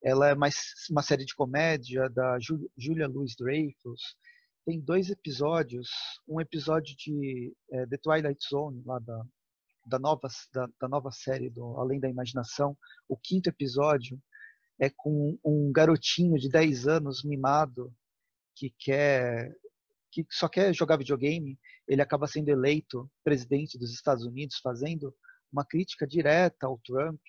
[0.03, 2.37] ela é mais uma série de comédia da
[2.77, 4.17] Julia Louis Dreyfus.
[4.65, 5.89] Tem dois episódios,
[6.27, 9.23] um episódio de é, The Twilight Zone, lá da,
[9.85, 12.77] da, nova, da, da nova série do Além da Imaginação.
[13.07, 14.21] O quinto episódio
[14.77, 17.93] é com um garotinho de 10 anos mimado
[18.55, 19.55] que quer
[20.11, 25.11] que só quer jogar videogame, ele acaba sendo eleito presidente dos Estados Unidos, fazendo
[25.51, 27.19] uma crítica direta ao Trump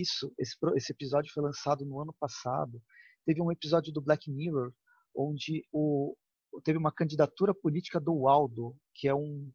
[0.00, 2.82] isso, esse, esse episódio foi lançado no ano passado.
[3.24, 4.72] Teve um episódio do Black Mirror
[5.14, 6.16] onde o,
[6.64, 9.50] teve uma candidatura política do Waldo, que é um,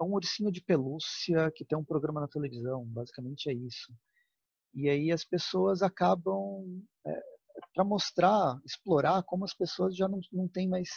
[0.00, 3.92] é um ursinho de pelúcia que tem um programa na televisão, basicamente é isso.
[4.74, 6.64] E aí as pessoas acabam,
[7.06, 7.22] é,
[7.74, 10.88] para mostrar, explorar como as pessoas já não, não têm mais,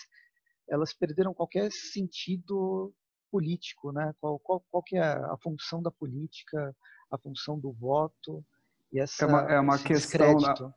[0.70, 2.94] elas perderam qualquer sentido
[3.32, 4.14] político, né?
[4.20, 6.76] Qual, qual, qual que é a função da política,
[7.12, 8.44] a função do voto
[8.92, 10.74] e essa é uma, é uma questão da,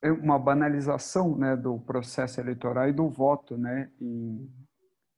[0.00, 4.48] é uma banalização né do processo eleitoral e do voto né em,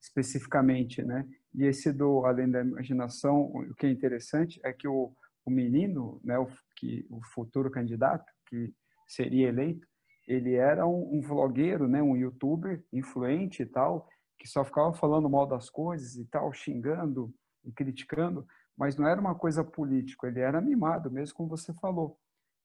[0.00, 1.28] especificamente né.
[1.54, 5.12] E esse do além da imaginação o que é interessante é que o,
[5.44, 8.72] o menino né o que o futuro candidato que
[9.06, 9.86] seria eleito
[10.26, 14.08] ele era um, um vlogueiro né um youtuber influente e tal
[14.38, 17.34] que só ficava falando mal das coisas e tal xingando
[17.64, 18.46] e criticando
[18.78, 22.18] mas não era uma coisa política, ele era mimado, mesmo como você falou.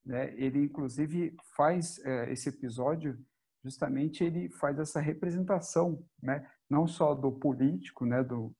[0.06, 0.34] Né?
[0.36, 3.18] Ele, inclusive, faz é, esse episódio,
[3.64, 6.48] justamente ele faz essa representação, né?
[6.70, 8.24] não só do político, né?
[8.24, 8.54] do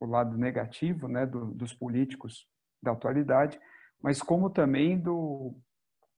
[0.00, 1.24] o lado negativo né?
[1.26, 2.46] Do, dos políticos
[2.82, 3.58] da atualidade,
[4.02, 5.56] mas como também do,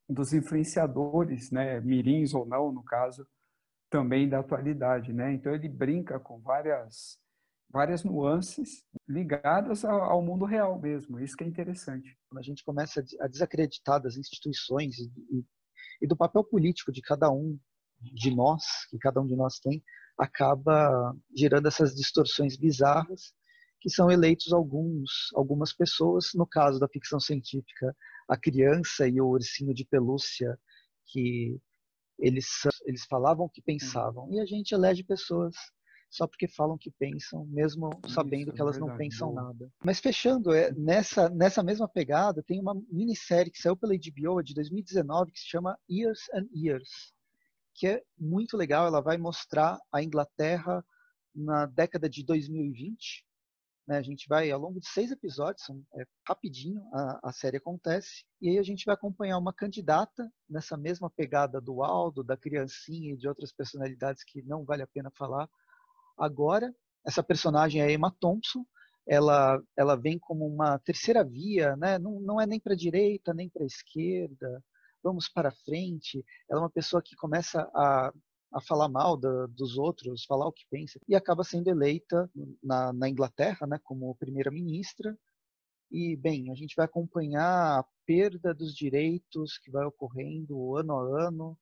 [0.08, 3.24] dos influenciadores, né, mirins ou não, no caso,
[3.88, 5.32] também da atualidade, né?
[5.32, 7.16] Então ele brinca com várias
[7.70, 11.20] várias nuances ligadas ao mundo real mesmo.
[11.20, 12.16] Isso que é interessante.
[12.28, 15.44] Quando a gente começa a desacreditar das instituições e,
[16.00, 17.58] e do papel político de cada um
[18.00, 19.82] de nós, que cada um de nós tem,
[20.18, 23.34] acaba gerando essas distorções bizarras
[23.80, 27.94] que são eleitos alguns, algumas pessoas, no caso da ficção científica,
[28.28, 30.58] a criança e o ursinho de pelúcia,
[31.06, 31.56] que
[32.18, 32.46] eles,
[32.84, 35.54] eles falavam que pensavam, e a gente elege pessoas
[36.08, 39.42] só porque falam que pensam, mesmo sabendo Isso, que elas é não pensam boa.
[39.42, 39.70] nada.
[39.84, 44.54] Mas fechando, é, nessa, nessa mesma pegada, tem uma minissérie que saiu pela HBO de
[44.54, 47.12] 2019 que se chama Years and Years,
[47.74, 48.86] que é muito legal.
[48.86, 50.84] Ela vai mostrar a Inglaterra
[51.34, 53.26] na década de 2020.
[53.86, 53.98] Né?
[53.98, 58.48] A gente vai, ao longo de seis episódios, é, rapidinho a, a série acontece, e
[58.48, 63.16] aí a gente vai acompanhar uma candidata nessa mesma pegada do Aldo, da criancinha e
[63.16, 65.48] de outras personalidades que não vale a pena falar
[66.18, 66.74] agora.
[67.04, 68.64] Essa personagem é Emma Thompson,
[69.06, 71.98] ela, ela vem como uma terceira via, né?
[71.98, 74.62] não, não é nem para a direita, nem para a esquerda,
[75.02, 76.24] vamos para frente.
[76.50, 78.12] Ela é uma pessoa que começa a,
[78.52, 82.28] a falar mal da, dos outros, falar o que pensa, e acaba sendo eleita
[82.60, 85.16] na, na Inglaterra né, como primeira-ministra.
[85.88, 91.26] E, bem, a gente vai acompanhar a perda dos direitos que vai ocorrendo ano a
[91.28, 91.58] ano,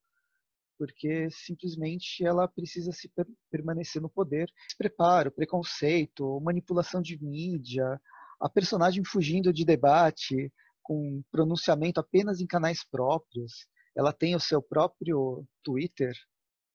[0.78, 4.50] porque simplesmente ela precisa se per permanecer no poder.
[4.66, 8.00] Despreparo, preconceito, manipulação de mídia,
[8.40, 13.66] a personagem fugindo de debate, com pronunciamento apenas em canais próprios.
[13.96, 16.14] Ela tem o seu próprio Twitter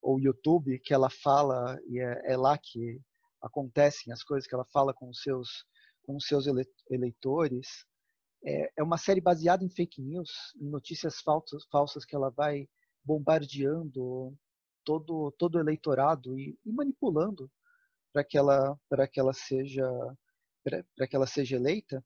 [0.02, 3.00] ou YouTube que ela fala e é, é lá que
[3.42, 5.66] acontecem as coisas que ela fala com os seus
[6.04, 6.46] com os seus
[6.90, 7.86] eleitores.
[8.44, 12.68] É, é uma série baseada em fake news, em notícias falsas, falsas que ela vai
[13.10, 14.38] bombardeando
[14.84, 17.50] todo todo o eleitorado e, e manipulando
[18.14, 19.88] para que ela para que ela seja
[20.64, 22.04] para que ela seja eleita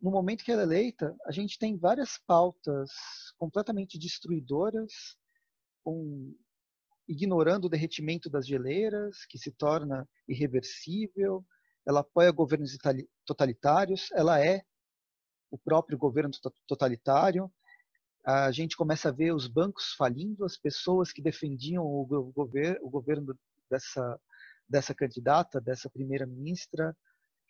[0.00, 2.90] no momento que ela é eleita, a gente tem várias pautas
[3.38, 5.16] completamente destruidoras,
[5.82, 6.34] com,
[7.08, 11.44] ignorando o derretimento das geleiras, que se torna irreversível.
[11.86, 12.76] Ela apoia governos
[13.24, 14.62] totalitários, ela é
[15.50, 16.30] o próprio governo
[16.66, 17.50] totalitário.
[18.26, 22.90] A gente começa a ver os bancos falindo, as pessoas que defendiam o, gover o
[22.90, 23.38] governo
[23.70, 24.20] dessa,
[24.68, 26.96] dessa candidata, dessa primeira-ministra,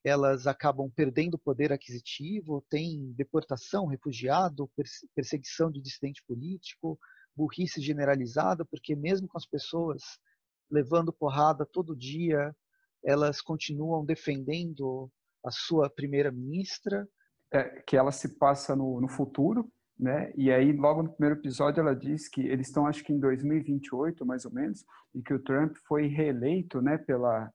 [0.04, 4.70] elas acabam perdendo poder aquisitivo, tem deportação, refugiado,
[5.14, 6.98] perseguição de dissidente político,
[7.34, 10.02] burrice generalizada, porque mesmo com as pessoas
[10.70, 12.54] levando porrada todo dia,
[13.02, 15.10] elas continuam defendendo
[15.42, 17.08] a sua primeira-ministra.
[17.50, 20.32] É, que ela se passa no, no futuro, né?
[20.36, 24.24] E aí, logo no primeiro episódio, ela diz que eles estão, acho que em 2028,
[24.26, 27.50] mais ou menos, e que o Trump foi reeleito, né, pela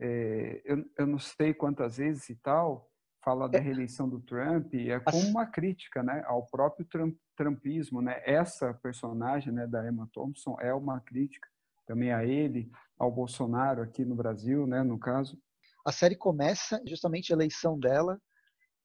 [0.00, 2.88] é, eu, eu não sei quantas vezes e tal,
[3.24, 3.60] fala da é.
[3.60, 8.00] reeleição do Trump e é como uma crítica né, ao próprio Trump, Trumpismo.
[8.00, 8.22] Né?
[8.24, 11.48] Essa personagem né, da Emma Thompson é uma crítica
[11.86, 15.38] também a ele, ao Bolsonaro aqui no Brasil, né, no caso.
[15.84, 18.20] A série começa justamente a eleição dela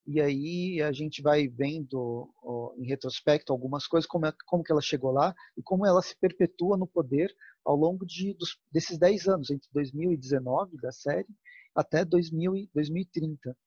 [0.06, 4.72] e aí a gente vai vendo ó, em retrospecto algumas coisas, como, é, como que
[4.72, 8.98] ela chegou lá e como ela se perpetua no poder ao longo de, dos, desses
[8.98, 11.28] 10 anos, entre 2019 da série
[11.74, 13.58] até 2000 2030.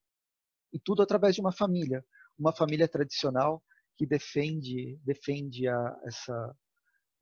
[0.73, 2.05] E tudo através de uma família,
[2.39, 3.63] uma família tradicional
[3.97, 6.57] que defende defende a, essa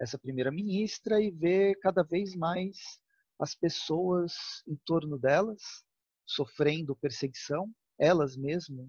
[0.00, 2.76] essa primeira ministra e vê cada vez mais
[3.38, 4.34] as pessoas
[4.66, 5.62] em torno delas
[6.26, 8.88] sofrendo perseguição, elas mesmas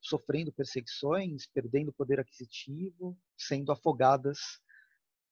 [0.00, 4.38] sofrendo perseguições, perdendo poder aquisitivo, sendo afogadas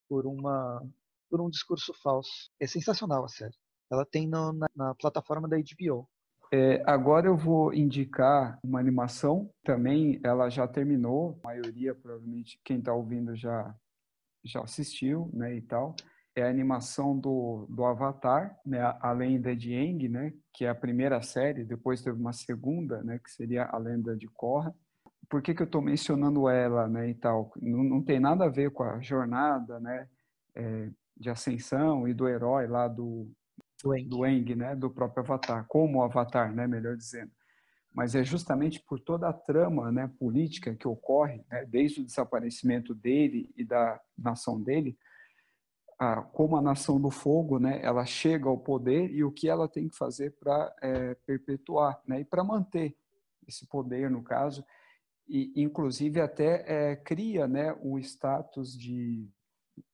[0.09, 0.83] por uma
[1.29, 2.51] por um discurso falso.
[2.61, 3.55] É sensacional a série.
[3.91, 6.09] Ela tem no, na, na, plataforma da HBO.
[6.53, 9.51] É, agora eu vou indicar uma animação.
[9.65, 11.41] Também ela já terminou.
[11.43, 13.75] A maioria, provavelmente, quem está ouvindo já
[14.45, 15.97] já assistiu, né, e tal.
[16.37, 20.75] É a animação do, do Avatar, né, a Lenda de Aang, né, que é a
[20.75, 21.65] primeira série.
[21.65, 24.75] Depois teve uma segunda, né, que seria a Lenda de Korra.
[25.31, 27.51] Por que, que eu estou mencionando ela, né, e tal?
[27.57, 30.07] Não, não tem nada a ver com a jornada, né,
[30.55, 33.31] é, de ascensão e do herói lá do
[33.83, 34.09] do Eng.
[34.09, 37.31] do Eng, né, do próprio Avatar, como o Avatar, né, melhor dizendo.
[37.95, 42.95] Mas é justamente por toda a trama, né, política que ocorre, né, desde o desaparecimento
[42.95, 44.97] dele e da nação dele,
[45.99, 49.69] a, como a nação do fogo, né, ela chega ao poder e o que ela
[49.69, 52.97] tem que fazer para é, perpetuar, né, e para manter
[53.47, 54.65] esse poder, no caso,
[55.29, 59.29] e inclusive até é, cria né, o status de,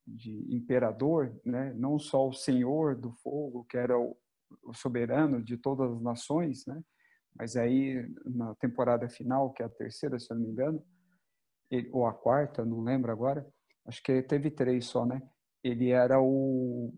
[0.06, 4.16] de imperador, né, não só o senhor do fogo, que era o,
[4.64, 6.82] o soberano de todas as nações, né,
[7.34, 10.84] mas aí na temporada final, que é a terceira, se eu não me engano,
[11.70, 13.46] ele, ou a quarta, não lembro agora,
[13.86, 15.22] acho que teve três só, né?
[15.62, 16.92] Ele era o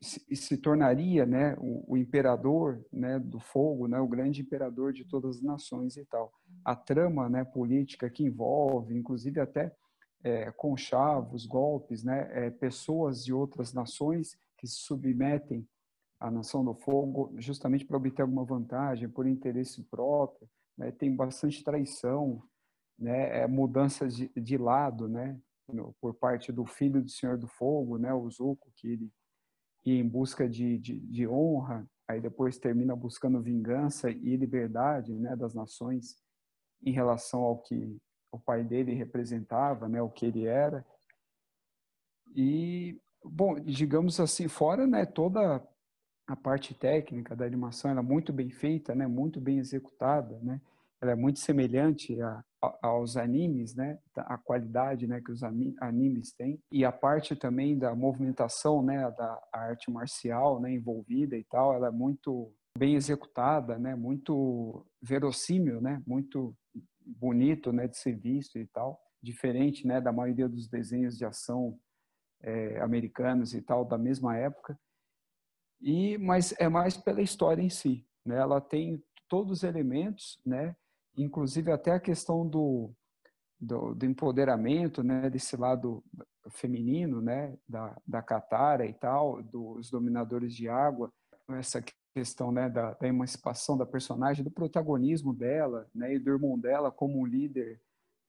[0.00, 5.04] se, se tornaria, né, o, o, imperador, né, do fogo, né, o grande imperador de
[5.04, 6.32] todas as nações e tal.
[6.64, 9.74] A trama, né, política que envolve, inclusive até
[10.22, 15.66] é, conchavos, golpes, né, é, pessoas de outras nações que se submetem
[16.20, 21.62] à nação do fogo justamente para obter alguma vantagem, por interesse próprio, né, tem bastante
[21.62, 22.42] traição,
[22.98, 25.38] né, é, mudanças de, de lado, né,
[26.00, 29.12] por parte do filho do Senhor do Fogo, né, o Zuko, que ele
[29.84, 35.36] ia em busca de, de, de honra, aí depois termina buscando vingança e liberdade, né,
[35.36, 36.16] das nações
[36.82, 37.96] em relação ao que
[38.32, 40.84] o pai dele representava, né, o que ele era.
[42.34, 45.66] E bom, digamos assim, fora, né, toda
[46.26, 50.60] a parte técnica da animação, ela é muito bem feita, né, muito bem executada, né?
[51.00, 53.98] Ela é muito semelhante a, aos animes, né?
[54.16, 59.40] A qualidade, né, que os animes têm e a parte também da movimentação, né, da
[59.52, 63.94] arte marcial, né, envolvida e tal, ela é muito bem executada, né?
[63.94, 66.02] Muito verossímil, né?
[66.06, 66.54] Muito
[67.04, 71.78] bonito, né, de ser visto e tal, diferente, né, da maioria dos desenhos de ação
[72.40, 74.78] é, americanos e tal da mesma época.
[75.80, 78.36] E mas é mais pela história em si, né?
[78.36, 80.74] Ela tem todos os elementos, né?
[81.22, 82.90] Inclusive até a questão do,
[83.60, 86.02] do, do, empoderamento, né, desse lado
[86.50, 91.12] feminino, né, da, da Katara e tal, dos dominadores de água,
[91.50, 91.82] essa
[92.14, 96.90] questão, né, da, da emancipação da personagem, do protagonismo dela, né, e do irmão dela
[96.90, 97.80] como um líder,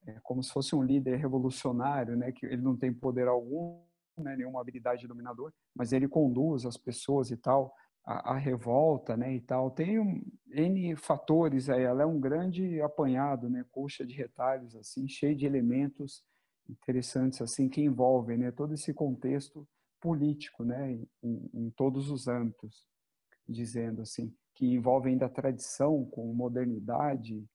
[0.06, 3.82] é, como se fosse um líder revolucionário, né, que ele não tem poder algum,
[4.18, 7.74] né, nenhuma habilidade de dominador, mas ele conduz as pessoas e tal,
[8.10, 9.70] a, a, revolta, né, e tal.
[9.70, 15.07] Tem um, N fatores aí, ela é um grande apanhado, né, coxa de retalhos, assim,
[15.07, 16.24] cheio de elementos
[16.68, 19.68] interessantes, assim, que envolvem, né, todo esse contexto
[20.01, 22.88] político, né, em, em todos os âmbitos,
[23.47, 27.45] dizendo assim, que envolve ainda a tradição com modernidade,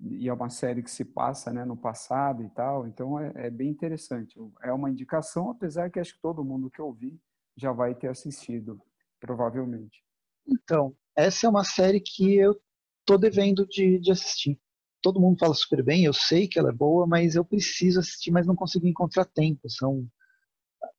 [0.00, 3.50] e é uma série que se passa né, no passado e tal, então é, é,
[3.50, 4.38] bem interessante.
[4.62, 7.18] É uma indicação, apesar que acho que todo mundo que ouvir
[7.56, 8.80] já vai ter assistido
[9.20, 10.02] provavelmente.
[10.46, 12.58] Então, essa é uma série que eu
[13.04, 14.58] tô devendo de, de assistir.
[15.02, 18.30] Todo mundo fala super bem, eu sei que ela é boa, mas eu preciso assistir,
[18.30, 19.68] mas não consigo encontrar tempo.
[19.68, 20.06] São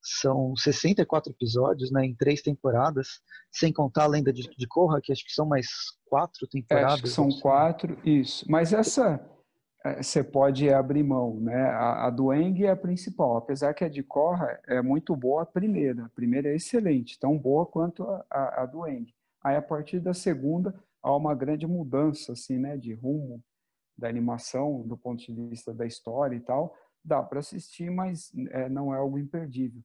[0.02, 5.12] são 64 episódios, né, em três temporadas, sem contar a lenda de, de Korra, que
[5.12, 5.68] acho que são mais
[6.06, 6.92] quatro temporadas.
[6.92, 8.46] É, acho que são quatro, isso.
[8.50, 9.20] Mas essa
[10.02, 11.70] você pode abrir mão, né?
[11.70, 15.44] A, a do Eng é a principal, apesar que a de Korra é muito boa
[15.44, 19.14] a primeira, a primeira é excelente, tão boa quanto a, a, a do Eng.
[19.42, 23.42] Aí a partir da segunda há uma grande mudança, assim, né, de rumo
[23.98, 28.68] da animação, do ponto de vista da história e tal, dá para assistir, mas é,
[28.70, 29.82] não é algo imperdível.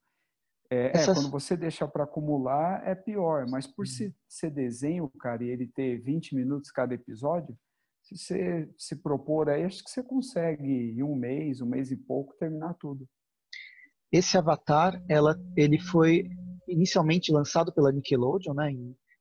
[0.70, 4.12] É, é quando você deixa para acumular é pior, mas por uhum.
[4.28, 7.56] ser desenho, cara, e ele ter 20 minutos cada episódio,
[8.04, 11.96] se você se propor aí, acho que você consegue em um mês, um mês e
[11.96, 13.08] pouco, terminar tudo.
[14.12, 16.28] Esse Avatar, ela, ele foi
[16.68, 18.72] inicialmente lançado pela Nickelodeon, né,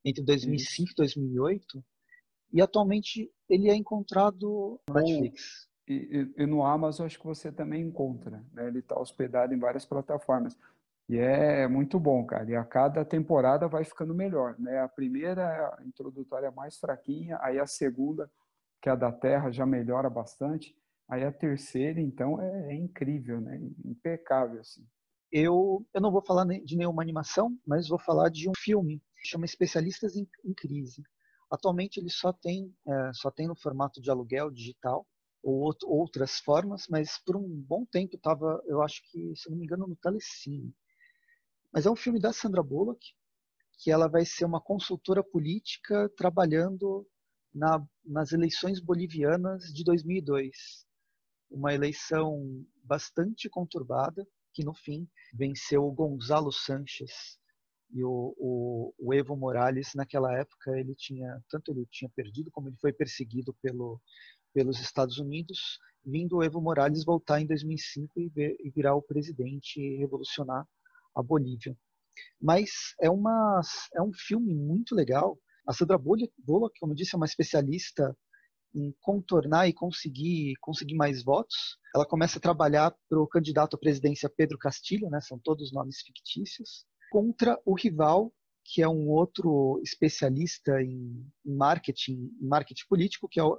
[0.03, 1.84] entre 2005 e 2008,
[2.51, 5.67] e atualmente ele é encontrado no Netflix.
[5.88, 5.93] E,
[6.38, 8.67] e, e, no Amazon acho que você também encontra, né?
[8.67, 10.57] ele está hospedado em várias plataformas.
[11.09, 12.49] E é muito bom, cara.
[12.49, 14.79] E a cada temporada vai ficando melhor, né?
[14.79, 18.31] A primeira, a introdutória mais fraquinha, aí a segunda
[18.84, 20.75] que a da Terra já melhora bastante.
[21.09, 23.57] Aí a terceira, então, é, é incrível, né?
[23.86, 24.86] Impecável, assim.
[25.31, 29.45] Eu, eu não vou falar de nenhuma animação, mas vou falar de um filme chama
[29.45, 31.01] Especialistas em, em Crise.
[31.49, 35.07] Atualmente ele só tem, é, só tem no formato de aluguel digital
[35.41, 39.65] ou outras formas, mas por um bom tempo estava, eu acho que, se não me
[39.65, 40.73] engano, no Telecine.
[41.71, 43.13] Mas é um filme da Sandra Bullock,
[43.77, 47.07] que ela vai ser uma consultora política trabalhando
[47.53, 50.85] na, nas eleições bolivianas de 2002.
[51.49, 57.37] Uma eleição bastante conturbada, que no fim venceu o Gonzalo Sanches
[57.91, 62.67] e o, o, o, Evo Morales naquela época ele tinha tanto ele tinha perdido como
[62.67, 64.01] ele foi perseguido pelo,
[64.51, 69.01] pelos Estados Unidos vindo o Evo Morales voltar em 2005 e, ver, e virar o
[69.01, 70.67] presidente e revolucionar
[71.15, 71.77] a Bolívia
[72.41, 73.61] mas é uma
[73.93, 78.16] é um filme muito legal a Sandra Bullock, como eu disse, é uma especialista
[78.76, 81.78] em contornar e conseguir, conseguir mais votos.
[81.95, 86.01] Ela começa a trabalhar para o candidato à presidência Pedro Castilho, né, são todos nomes
[86.01, 88.34] fictícios, contra o rival,
[88.66, 93.57] que é um outro especialista em marketing, marketing político, que é o,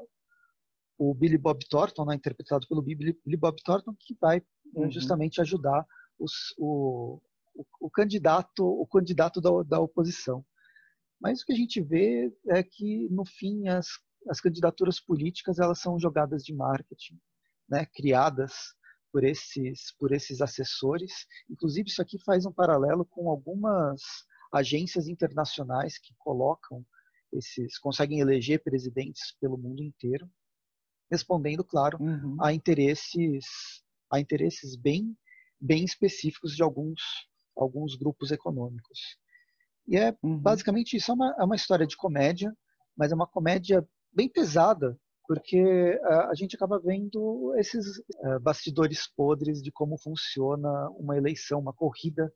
[0.98, 4.42] o Billy Bob Thornton, né, interpretado pelo Billy, Billy Bob Thornton, que vai
[4.74, 4.90] uhum.
[4.90, 5.86] justamente ajudar
[6.18, 7.20] os, o,
[7.54, 10.44] o, o, candidato, o candidato da, da oposição.
[11.24, 13.86] Mas o que a gente vê é que, no fim, as,
[14.28, 17.18] as candidaturas políticas elas são jogadas de marketing,
[17.66, 18.52] né, criadas
[19.10, 21.26] por esses, por esses assessores.
[21.48, 24.02] Inclusive, isso aqui faz um paralelo com algumas
[24.52, 26.84] agências internacionais que colocam
[27.32, 30.30] esses, conseguem eleger presidentes pelo mundo inteiro,
[31.10, 32.36] respondendo, claro, uhum.
[32.38, 33.46] a interesses,
[34.12, 35.16] a interesses bem,
[35.58, 37.00] bem específicos de alguns,
[37.56, 39.16] alguns grupos econômicos.
[39.86, 40.38] E é uhum.
[40.38, 41.10] basicamente isso.
[41.10, 42.54] É uma, é uma história de comédia,
[42.96, 49.06] mas é uma comédia bem pesada, porque uh, a gente acaba vendo esses uh, bastidores
[49.16, 52.32] podres de como funciona uma eleição, uma corrida,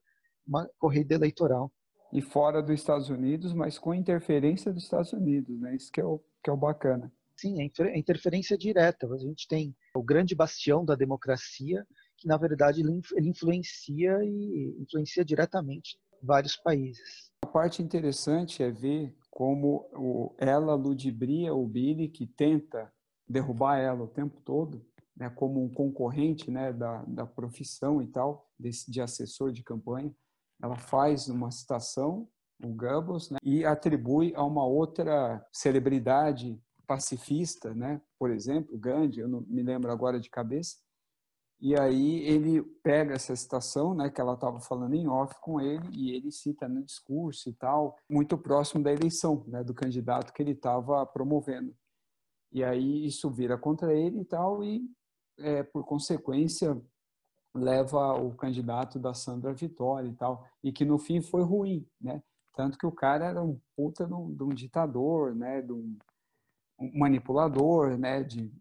[0.46, 1.72] uma corrida eleitoral.
[2.12, 5.76] E fora dos Estados Unidos, mas com interferência dos Estados Unidos, né?
[5.76, 7.12] Isso que é o, que é o bacana.
[7.36, 9.07] Sim, é interferência direta.
[9.07, 11.86] A gente tem o grande bastião da democracia,
[12.16, 17.31] que na verdade ele influencia e influencia diretamente vários países.
[17.43, 19.89] A parte interessante é ver como
[20.39, 22.93] ela ludibria o Billy, que tenta
[23.29, 24.85] derrubar ela o tempo todo,
[25.16, 30.14] né, como um concorrente né, da, da profissão e tal, desse, de assessor de campanha.
[30.62, 32.29] Ela faz uma citação,
[32.62, 39.29] o Goebbels, né, e atribui a uma outra celebridade pacifista, né, por exemplo, Gandhi, eu
[39.29, 40.79] não me lembro agora de cabeça,
[41.61, 45.88] e aí ele pega essa citação, né, que ela estava falando em off com ele,
[45.92, 50.40] e ele cita no discurso e tal, muito próximo da eleição, né, do candidato que
[50.40, 51.74] ele estava promovendo.
[52.52, 54.88] E aí isso vira contra ele e tal, e
[55.38, 56.80] é, por consequência
[57.52, 62.22] leva o candidato da Sandra vitória e tal, e que no fim foi ruim, né?
[62.54, 65.96] Tanto que o cara era um puta de um, de um ditador, né, de um,
[66.78, 68.52] um manipulador, né, de,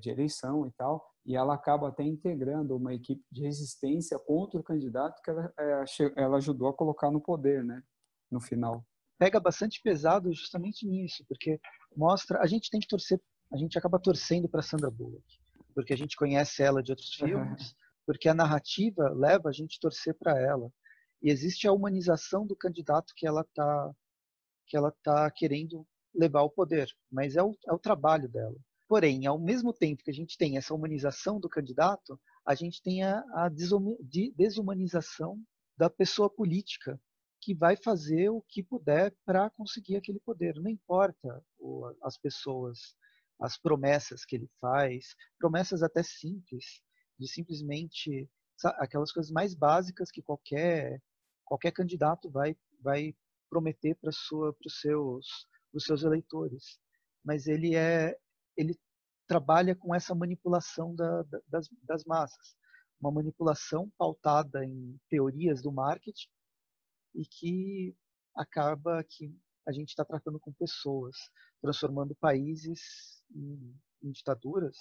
[0.00, 4.64] de eleição e tal e ela acaba até integrando uma equipe de resistência contra o
[4.64, 5.84] candidato que ela, é,
[6.16, 7.82] ela ajudou a colocar no poder, né?
[8.30, 8.84] No final.
[9.18, 11.60] Pega bastante pesado justamente nisso, porque
[11.94, 13.20] mostra, a gente tem que torcer,
[13.52, 15.24] a gente acaba torcendo para Sandra Bullock,
[15.74, 17.74] porque a gente conhece ela de outros filmes,
[18.06, 20.72] porque a narrativa leva a gente a torcer para ela.
[21.22, 23.92] E existe a humanização do candidato que ela tá
[24.66, 28.56] que ela tá querendo levar ao poder, mas é o, é o trabalho dela.
[28.90, 33.04] Porém, ao mesmo tempo que a gente tem essa humanização do candidato, a gente tem
[33.04, 35.40] a, a desumanização
[35.78, 37.00] da pessoa política
[37.40, 40.56] que vai fazer o que puder para conseguir aquele poder.
[40.56, 41.40] Não importa
[42.02, 42.96] as pessoas,
[43.38, 46.82] as promessas que ele faz, promessas até simples,
[47.16, 48.28] de simplesmente
[48.78, 51.00] aquelas coisas mais básicas que qualquer
[51.44, 53.14] qualquer candidato vai vai
[53.48, 56.80] prometer para sua para os seus os seus eleitores.
[57.24, 58.18] Mas ele é
[58.56, 58.78] ele
[59.26, 62.56] trabalha com essa manipulação da, das, das massas,
[63.00, 66.28] uma manipulação pautada em teorias do marketing
[67.14, 67.96] e que
[68.34, 69.32] acaba que
[69.66, 71.16] a gente está tratando com pessoas,
[71.62, 74.76] transformando países em, em ditaduras,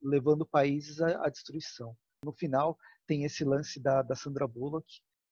[0.00, 1.96] levando países à, à, destruição.
[2.24, 4.86] No final, tem esse lance da, da Sandra Bullock,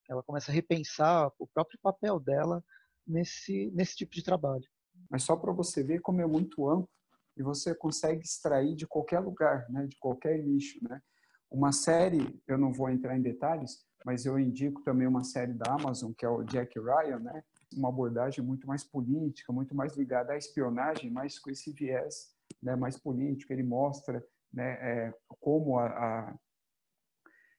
[0.09, 2.63] ela começa a repensar o próprio papel dela
[3.07, 4.67] nesse, nesse tipo de trabalho.
[5.09, 6.89] Mas só para você ver como é muito amplo
[7.35, 11.01] e você consegue extrair de qualquer lugar, né, de qualquer nicho, né?
[11.49, 15.73] Uma série, eu não vou entrar em detalhes, mas eu indico também uma série da
[15.73, 17.43] Amazon, que é o Jack Ryan, né?
[17.75, 22.75] Uma abordagem muito mais política, muito mais ligada à espionagem, mas com esse viés né,
[22.75, 23.51] mais político.
[23.51, 26.35] Ele mostra né, é, como a, a,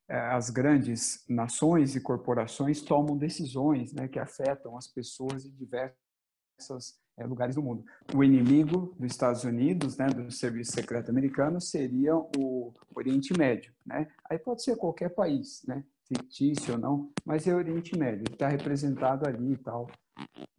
[0.09, 7.02] é, as grandes nações e corporações tomam decisões né, que afetam as pessoas em diversas
[7.17, 7.85] é, lugares do mundo.
[8.15, 13.73] O inimigo dos Estados Unidos, né, do serviço secreto americano, seria o Oriente Médio.
[13.85, 14.09] Né?
[14.29, 15.85] Aí pode ser qualquer país, né?
[16.07, 19.91] fictício ou não, mas é o Oriente Médio, está representado ali e tal,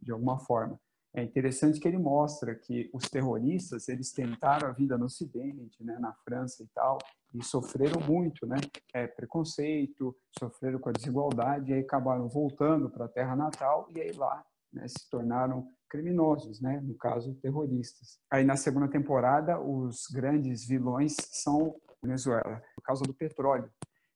[0.00, 0.80] de alguma forma.
[1.16, 5.96] É interessante que ele mostra que os terroristas, eles tentaram a vida no Ocidente, né,
[6.00, 6.98] na França e tal,
[7.32, 8.56] e sofreram muito, né,
[8.92, 14.00] é, preconceito, sofreram com a desigualdade, e aí acabaram voltando para a terra natal, e
[14.00, 14.44] aí lá
[14.74, 16.80] né, se tornaram criminosos, né?
[16.82, 18.18] no caso, terroristas.
[18.30, 23.70] Aí na segunda temporada, os grandes vilões são Venezuela, por causa do petróleo.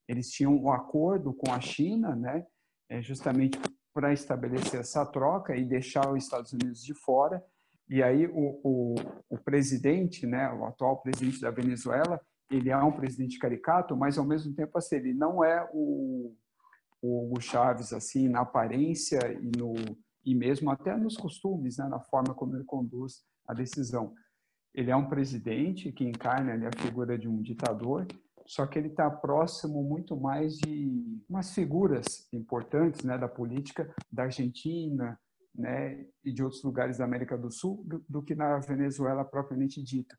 [0.08, 2.44] Eles tinham um acordo com a China, né?
[2.88, 3.58] É justamente
[3.92, 7.44] para estabelecer essa troca e deixar os Estados Unidos de fora,
[7.90, 8.94] E aí o, o,
[9.30, 14.24] o presidente, né, o atual presidente da Venezuela, ele é um presidente caricato, mas ao
[14.24, 16.34] mesmo tempo assim, ele não é o,
[17.02, 19.74] o Hugo Chaves assim na aparência e no
[20.24, 24.14] e mesmo até nos costumes, né, na forma como ele conduz a decisão.
[24.74, 28.06] Ele é um presidente que encarna ali, a figura de um ditador,
[28.46, 34.24] só que ele está próximo muito mais de umas figuras importantes né, da política da
[34.24, 35.18] Argentina
[35.54, 39.82] né, e de outros lugares da América do Sul do, do, que na Venezuela propriamente
[39.82, 40.16] dita.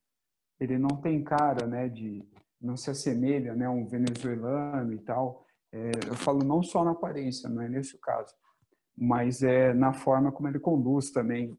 [0.59, 2.23] Ele não tem cara né, de.
[2.61, 5.45] não se assemelha né, a um venezuelano e tal.
[5.71, 8.33] É, eu falo não só na aparência, não é nesse caso,
[8.99, 11.57] mas é na forma como ele conduz também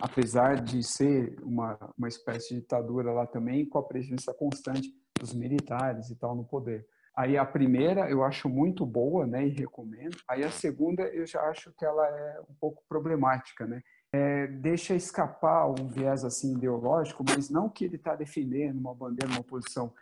[0.00, 5.32] apesar de ser uma, uma espécie de ditadura lá também, com a presença constante dos
[5.32, 6.86] militares e tal no poder.
[7.16, 10.16] Aí a primeira eu acho muito boa, né, e recomendo.
[10.28, 13.82] Aí a segunda eu já acho que ela é um pouco problemática, né?
[14.12, 19.32] É, deixa escapar um viés assim ideológico, mas não que ele está defendendo uma bandeira,
[19.32, 19.92] uma posição,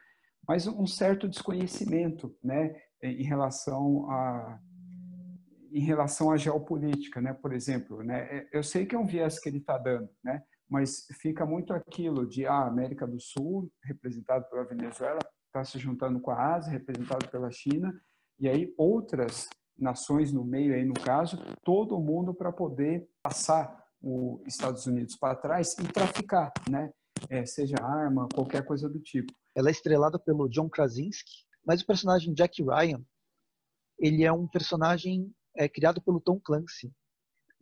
[0.46, 4.60] mas um certo desconhecimento, né, em relação a
[5.76, 7.32] em relação à geopolítica, né?
[7.34, 8.38] Por exemplo, né?
[8.38, 10.42] É, eu sei que é um viés que ele está dando, né?
[10.68, 15.78] mas fica muito aquilo de ah, a América do Sul, representado pela Venezuela, está se
[15.78, 17.94] juntando com a Ásia, representado pela China,
[18.38, 19.48] e aí outras
[19.78, 25.36] nações no meio aí no caso, todo mundo para poder passar os Estados Unidos para
[25.36, 26.90] trás e traficar, né?
[27.30, 29.32] É, seja arma, qualquer coisa do tipo.
[29.54, 33.02] Ela é estrelada pelo John Krasinski, mas o personagem Jack Ryan,
[33.98, 36.88] ele é um personagem é, criado pelo Tom Clancy,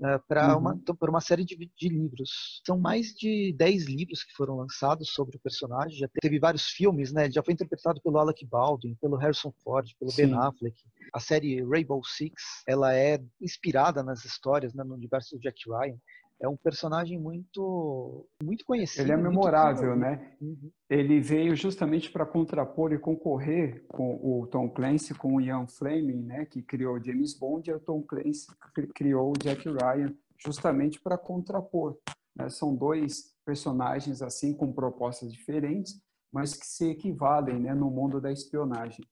[0.01, 0.61] uh, para uhum.
[0.61, 2.61] uma, então, uma série de, de, livros.
[2.67, 5.99] São mais de 10 livros que foram lançados sobre o personagem.
[5.99, 7.25] Já teve vários filmes, né?
[7.25, 10.27] Ele já foi interpretado pelo Alec Baldwin, pelo Harrison Ford, pelo Sim.
[10.27, 10.77] Ben Affleck.
[11.13, 12.35] A série Rainbow Six,
[12.67, 15.99] ela é inspirada nas histórias, né, no universo do Jack Ryan
[16.41, 19.03] é um personagem muito muito conhecido.
[19.03, 20.37] Ele é memorável, né?
[20.41, 20.71] Uhum.
[20.89, 26.23] Ele veio justamente para contrapor e concorrer com o Tom Clancy, com o Ian Fleming,
[26.25, 26.45] né?
[26.45, 28.47] Que criou James Bond, e o Tom Clancy
[28.95, 31.97] criou o Jack Ryan, justamente para contrapor.
[32.37, 32.49] Né?
[32.49, 36.01] São dois personagens assim com propostas diferentes,
[36.33, 37.75] mas que se equivalem, né?
[37.75, 39.05] No mundo da espionagem.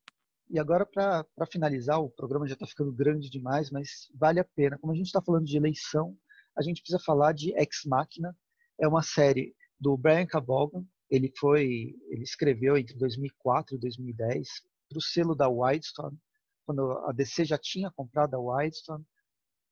[0.50, 4.76] E agora, para finalizar, o programa já está ficando grande demais, mas vale a pena.
[4.78, 6.14] Como a gente está falando de eleição,
[6.56, 8.36] a gente precisa falar de Ex Machina.
[8.80, 10.84] É uma série do Brian Cabogan.
[11.10, 14.48] Ele foi, ele escreveu entre 2004 e 2010
[14.88, 16.18] para o selo da Widestone,
[16.66, 19.04] quando a DC já tinha comprado a Widestone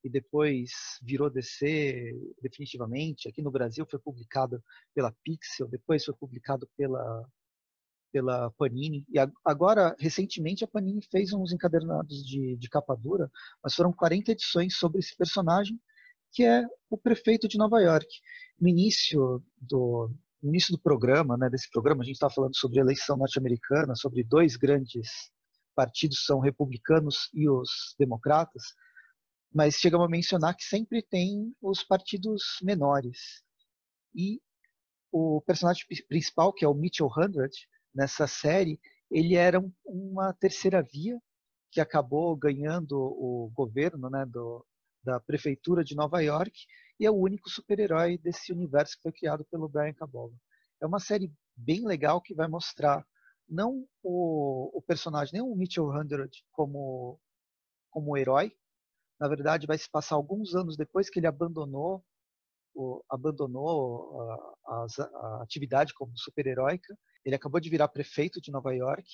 [0.02, 0.70] e depois
[1.02, 2.12] virou DC
[2.42, 3.28] definitivamente.
[3.28, 4.62] Aqui no Brasil foi publicado
[4.94, 7.26] pela Pixel, depois foi publicado pela
[8.12, 9.04] pela Panini.
[9.08, 13.30] E agora, recentemente, a Panini fez uns encadernados de, de capa dura,
[13.62, 15.80] mas foram 40 edições sobre esse personagem
[16.32, 18.06] que é o prefeito de Nova York.
[18.60, 20.10] No início do,
[20.42, 23.94] no início do programa, né, desse programa, a gente estava falando sobre a eleição norte-americana,
[23.94, 25.30] sobre dois grandes
[25.74, 28.62] partidos, são republicanos e os democratas,
[29.52, 33.42] mas chegamos a mencionar que sempre tem os partidos menores.
[34.14, 34.40] E
[35.12, 37.52] o personagem principal, que é o Mitchell Hundred,
[37.94, 38.78] nessa série,
[39.10, 41.18] ele era uma terceira via
[41.72, 44.64] que acabou ganhando o governo né, do,
[45.02, 46.66] da prefeitura de Nova York
[46.98, 50.36] e é o único super-herói desse universo que foi criado pelo Brian Caboga.
[50.80, 53.06] É uma série bem legal que vai mostrar
[53.48, 57.18] não o, o personagem, nem o Mitchell Hundred como
[57.90, 58.56] como herói.
[59.18, 62.04] Na verdade, vai se passar alguns anos depois que ele abandonou
[62.74, 66.96] o, abandonou a, a, a atividade como super-heróica.
[67.24, 69.04] Ele acabou de virar prefeito de Nova York,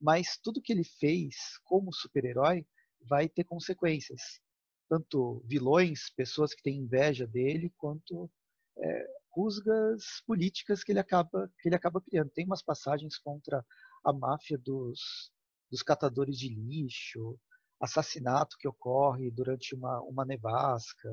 [0.00, 1.34] mas tudo que ele fez
[1.64, 2.66] como super-herói
[3.08, 4.40] vai ter consequências
[4.88, 8.30] tanto vilões, pessoas que têm inveja dele, quanto
[8.78, 12.30] é, rusgas políticas que ele acaba que ele acaba criando.
[12.30, 13.64] Tem umas passagens contra
[14.04, 15.30] a máfia dos,
[15.70, 17.38] dos catadores de lixo,
[17.80, 21.08] assassinato que ocorre durante uma, uma nevasca.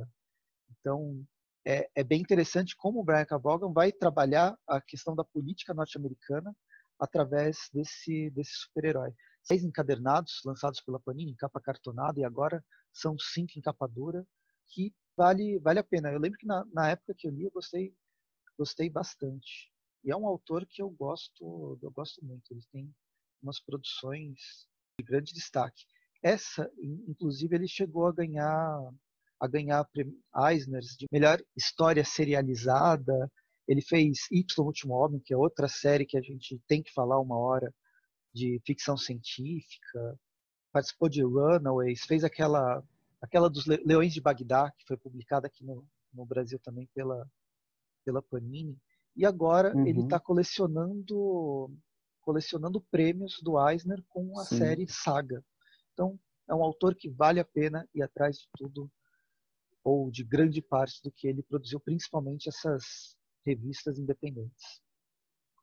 [0.80, 1.26] Então,
[1.66, 6.56] é, é bem interessante como o Brian Cabogan vai trabalhar a questão da política norte-americana
[7.00, 9.14] através desse, desse super-herói.
[9.44, 14.26] Seis encadernados lançados pela Panini em capa cartonada e agora são cinco em capa dura,
[14.68, 16.12] que vale, vale a pena.
[16.12, 17.94] Eu lembro que na, na época que eu li, eu gostei,
[18.58, 19.72] gostei bastante.
[20.04, 22.52] E é um autor que eu gosto, eu gosto muito.
[22.52, 22.94] Ele tem
[23.42, 24.68] umas produções
[25.00, 25.86] de grande destaque.
[26.22, 26.72] Essa,
[27.08, 28.94] inclusive, ele chegou a ganhar
[29.40, 29.86] a ganhar
[30.50, 33.30] Eisners de melhor história serializada.
[33.68, 37.20] Ele fez Y Último Homem, que é outra série que a gente tem que falar
[37.20, 37.74] uma hora
[38.34, 40.20] de ficção científica
[40.72, 42.84] participou de Runaways, fez aquela
[43.22, 47.26] aquela dos Leões de Bagdá, que foi publicada aqui no, no Brasil também pela,
[48.04, 48.78] pela Panini,
[49.16, 49.88] e agora uhum.
[49.88, 51.72] ele está colecionando
[52.22, 54.58] colecionando prêmios do Eisner com a Sim.
[54.58, 55.44] série Saga.
[55.94, 56.18] Então,
[56.50, 58.90] é um autor que vale a pena ir atrás de tudo
[59.84, 64.82] ou de grande parte do que ele produziu, principalmente essas revistas independentes.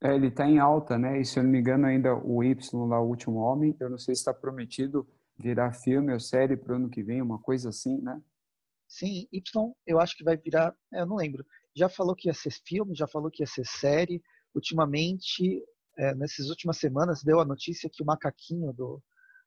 [0.03, 1.21] É, ele está em alta, né?
[1.21, 3.99] E se eu não me engano, ainda o Y lá, o Último Homem, eu não
[3.99, 5.07] sei se está prometido
[5.39, 8.21] virar filme ou série para o ano que vem, uma coisa assim, né?
[8.89, 9.43] Sim, Y
[9.87, 11.45] eu acho que vai virar, eu não lembro.
[11.77, 14.23] Já falou que ia ser filme, já falou que ia ser série.
[14.55, 15.63] Ultimamente,
[15.99, 19.03] é, nessas últimas semanas, deu a notícia que o macaquinho do,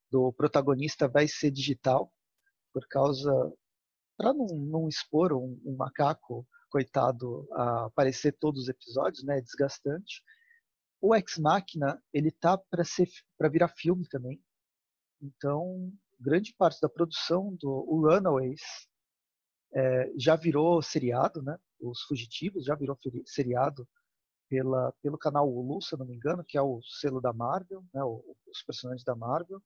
[0.09, 2.13] do protagonista vai ser digital,
[2.71, 3.31] por causa.
[4.17, 9.39] para não, não expor um, um macaco coitado a aparecer todos os episódios, né?
[9.39, 10.23] É desgastante.
[11.05, 14.41] O Ex Machina, ele tá para ser para virar filme também.
[15.21, 18.61] Então, grande parte da produção do Runaways
[19.73, 21.59] é, já virou seriado, né?
[21.81, 23.85] Os Fugitivos já virou seriado
[24.47, 28.01] pela, pelo canal Hulu, se não me engano, que é o selo da Marvel, né?
[28.05, 29.61] os personagens da Marvel.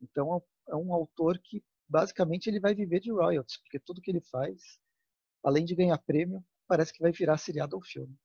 [0.00, 4.20] Então, é um autor que basicamente ele vai viver de royalties, porque tudo que ele
[4.20, 4.78] faz,
[5.42, 8.16] além de ganhar prêmio, parece que vai virar seriado ou filme.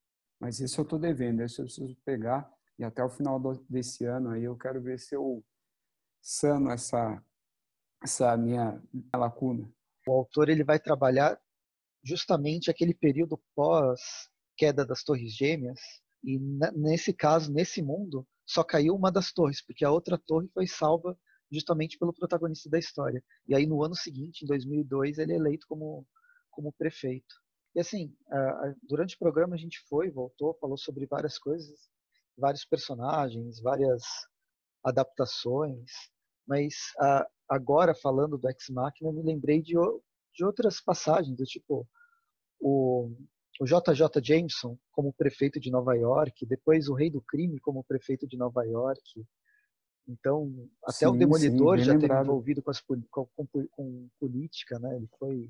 [0.42, 3.40] Mas isso eu estou devendo, isso eu preciso pegar e até o final
[3.70, 5.46] desse ano aí eu quero ver se eu
[6.20, 7.24] sano essa
[8.04, 8.82] essa minha
[9.16, 9.72] lacuna.
[10.08, 11.40] O autor ele vai trabalhar
[12.04, 14.02] justamente aquele período pós
[14.58, 15.80] queda das Torres Gêmeas
[16.24, 16.40] e
[16.74, 21.16] nesse caso, nesse mundo, só caiu uma das torres, porque a outra torre foi salva
[21.52, 23.24] justamente pelo protagonista da história.
[23.48, 26.08] E aí no ano seguinte, em 2002, ele é eleito como
[26.50, 27.36] como prefeito.
[27.76, 28.14] E assim,
[28.84, 31.90] durante o programa a gente foi, voltou, falou sobre várias coisas,
[32.38, 34.04] vários personagens, várias
[34.84, 35.92] adaptações,
[36.46, 36.74] mas
[37.48, 39.74] agora falando do Ex Machina, eu me lembrei de,
[40.34, 41.88] de outras passagens, do tipo
[42.60, 43.10] o,
[43.60, 48.28] o JJ Jameson como prefeito de Nova York, depois o Rei do Crime como prefeito
[48.28, 49.26] de Nova York.
[50.08, 50.52] Então,
[50.84, 54.96] até sim, o Demolidor sim, já teve envolvido com, as, com, com, com política, né?
[54.96, 55.50] Ele foi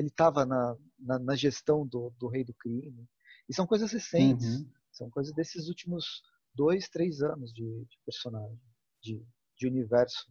[0.00, 3.06] ele estava na, na, na, gestão do, do Rei do Crime.
[3.46, 4.70] E são coisas recentes, uhum.
[4.90, 6.22] são coisas desses últimos
[6.54, 8.58] dois, três anos de, de personagem,
[9.02, 9.22] de,
[9.58, 10.26] de, universo,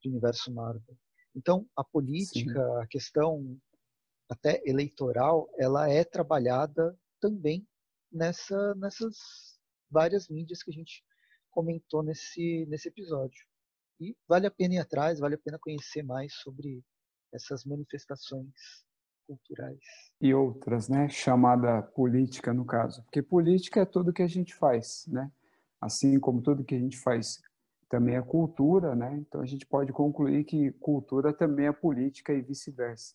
[0.00, 0.96] de universo Marvel.
[1.36, 2.82] Então, a política, Sim.
[2.82, 3.60] a questão
[4.30, 7.68] até eleitoral, ela é trabalhada também
[8.10, 9.16] nessa, nessas
[9.90, 11.04] várias mídias que a gente
[11.50, 13.44] comentou nesse, nesse episódio.
[14.00, 16.82] E vale a pena ir atrás, vale a pena conhecer mais sobre
[17.30, 18.54] essas manifestações
[19.36, 19.78] culturais.
[20.20, 21.08] E outras, né?
[21.08, 23.02] Chamada política, no caso.
[23.04, 25.30] Porque política é tudo que a gente faz, né?
[25.80, 27.40] Assim como tudo que a gente faz
[27.88, 29.16] também é cultura, né?
[29.18, 33.14] Então a gente pode concluir que cultura também é política e vice-versa.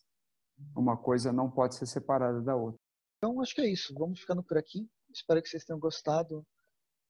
[0.76, 2.80] Uma coisa não pode ser separada da outra.
[3.16, 3.92] Então acho que é isso.
[3.94, 4.88] Vamos ficando por aqui.
[5.12, 6.46] Espero que vocês tenham gostado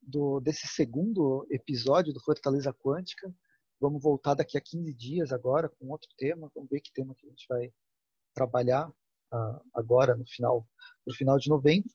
[0.00, 3.30] do, desse segundo episódio do Fortaleza Quântica.
[3.80, 6.50] Vamos voltar daqui a 15 dias agora com outro tema.
[6.54, 7.72] Vamos ver que tema que a gente vai
[8.38, 10.66] trabalhar uh, agora no final,
[11.06, 11.90] no final de novembro.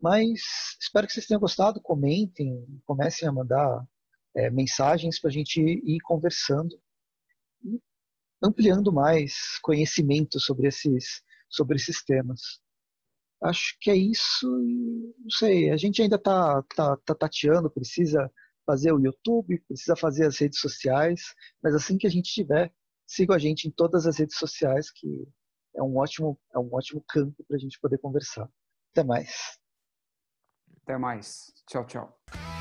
[0.00, 0.40] Mas
[0.80, 1.80] espero que vocês tenham gostado.
[1.80, 3.86] Comentem, comecem a mandar
[4.34, 6.78] é, mensagens para a gente ir conversando
[7.62, 7.80] e
[8.42, 12.60] ampliando mais conhecimento sobre esses, sobre esses temas.
[13.42, 14.46] Acho que é isso.
[14.48, 18.30] Não sei, a gente ainda está tá, tá tateando, precisa
[18.66, 22.72] fazer o YouTube, precisa fazer as redes sociais, mas assim que a gente tiver,
[23.06, 25.28] siga a gente em todas as redes sociais que
[25.76, 28.48] é um ótimo, é um ótimo campo para a gente poder conversar.
[28.92, 29.58] Até mais.
[30.82, 31.52] Até mais.
[31.66, 32.53] Tchau, tchau.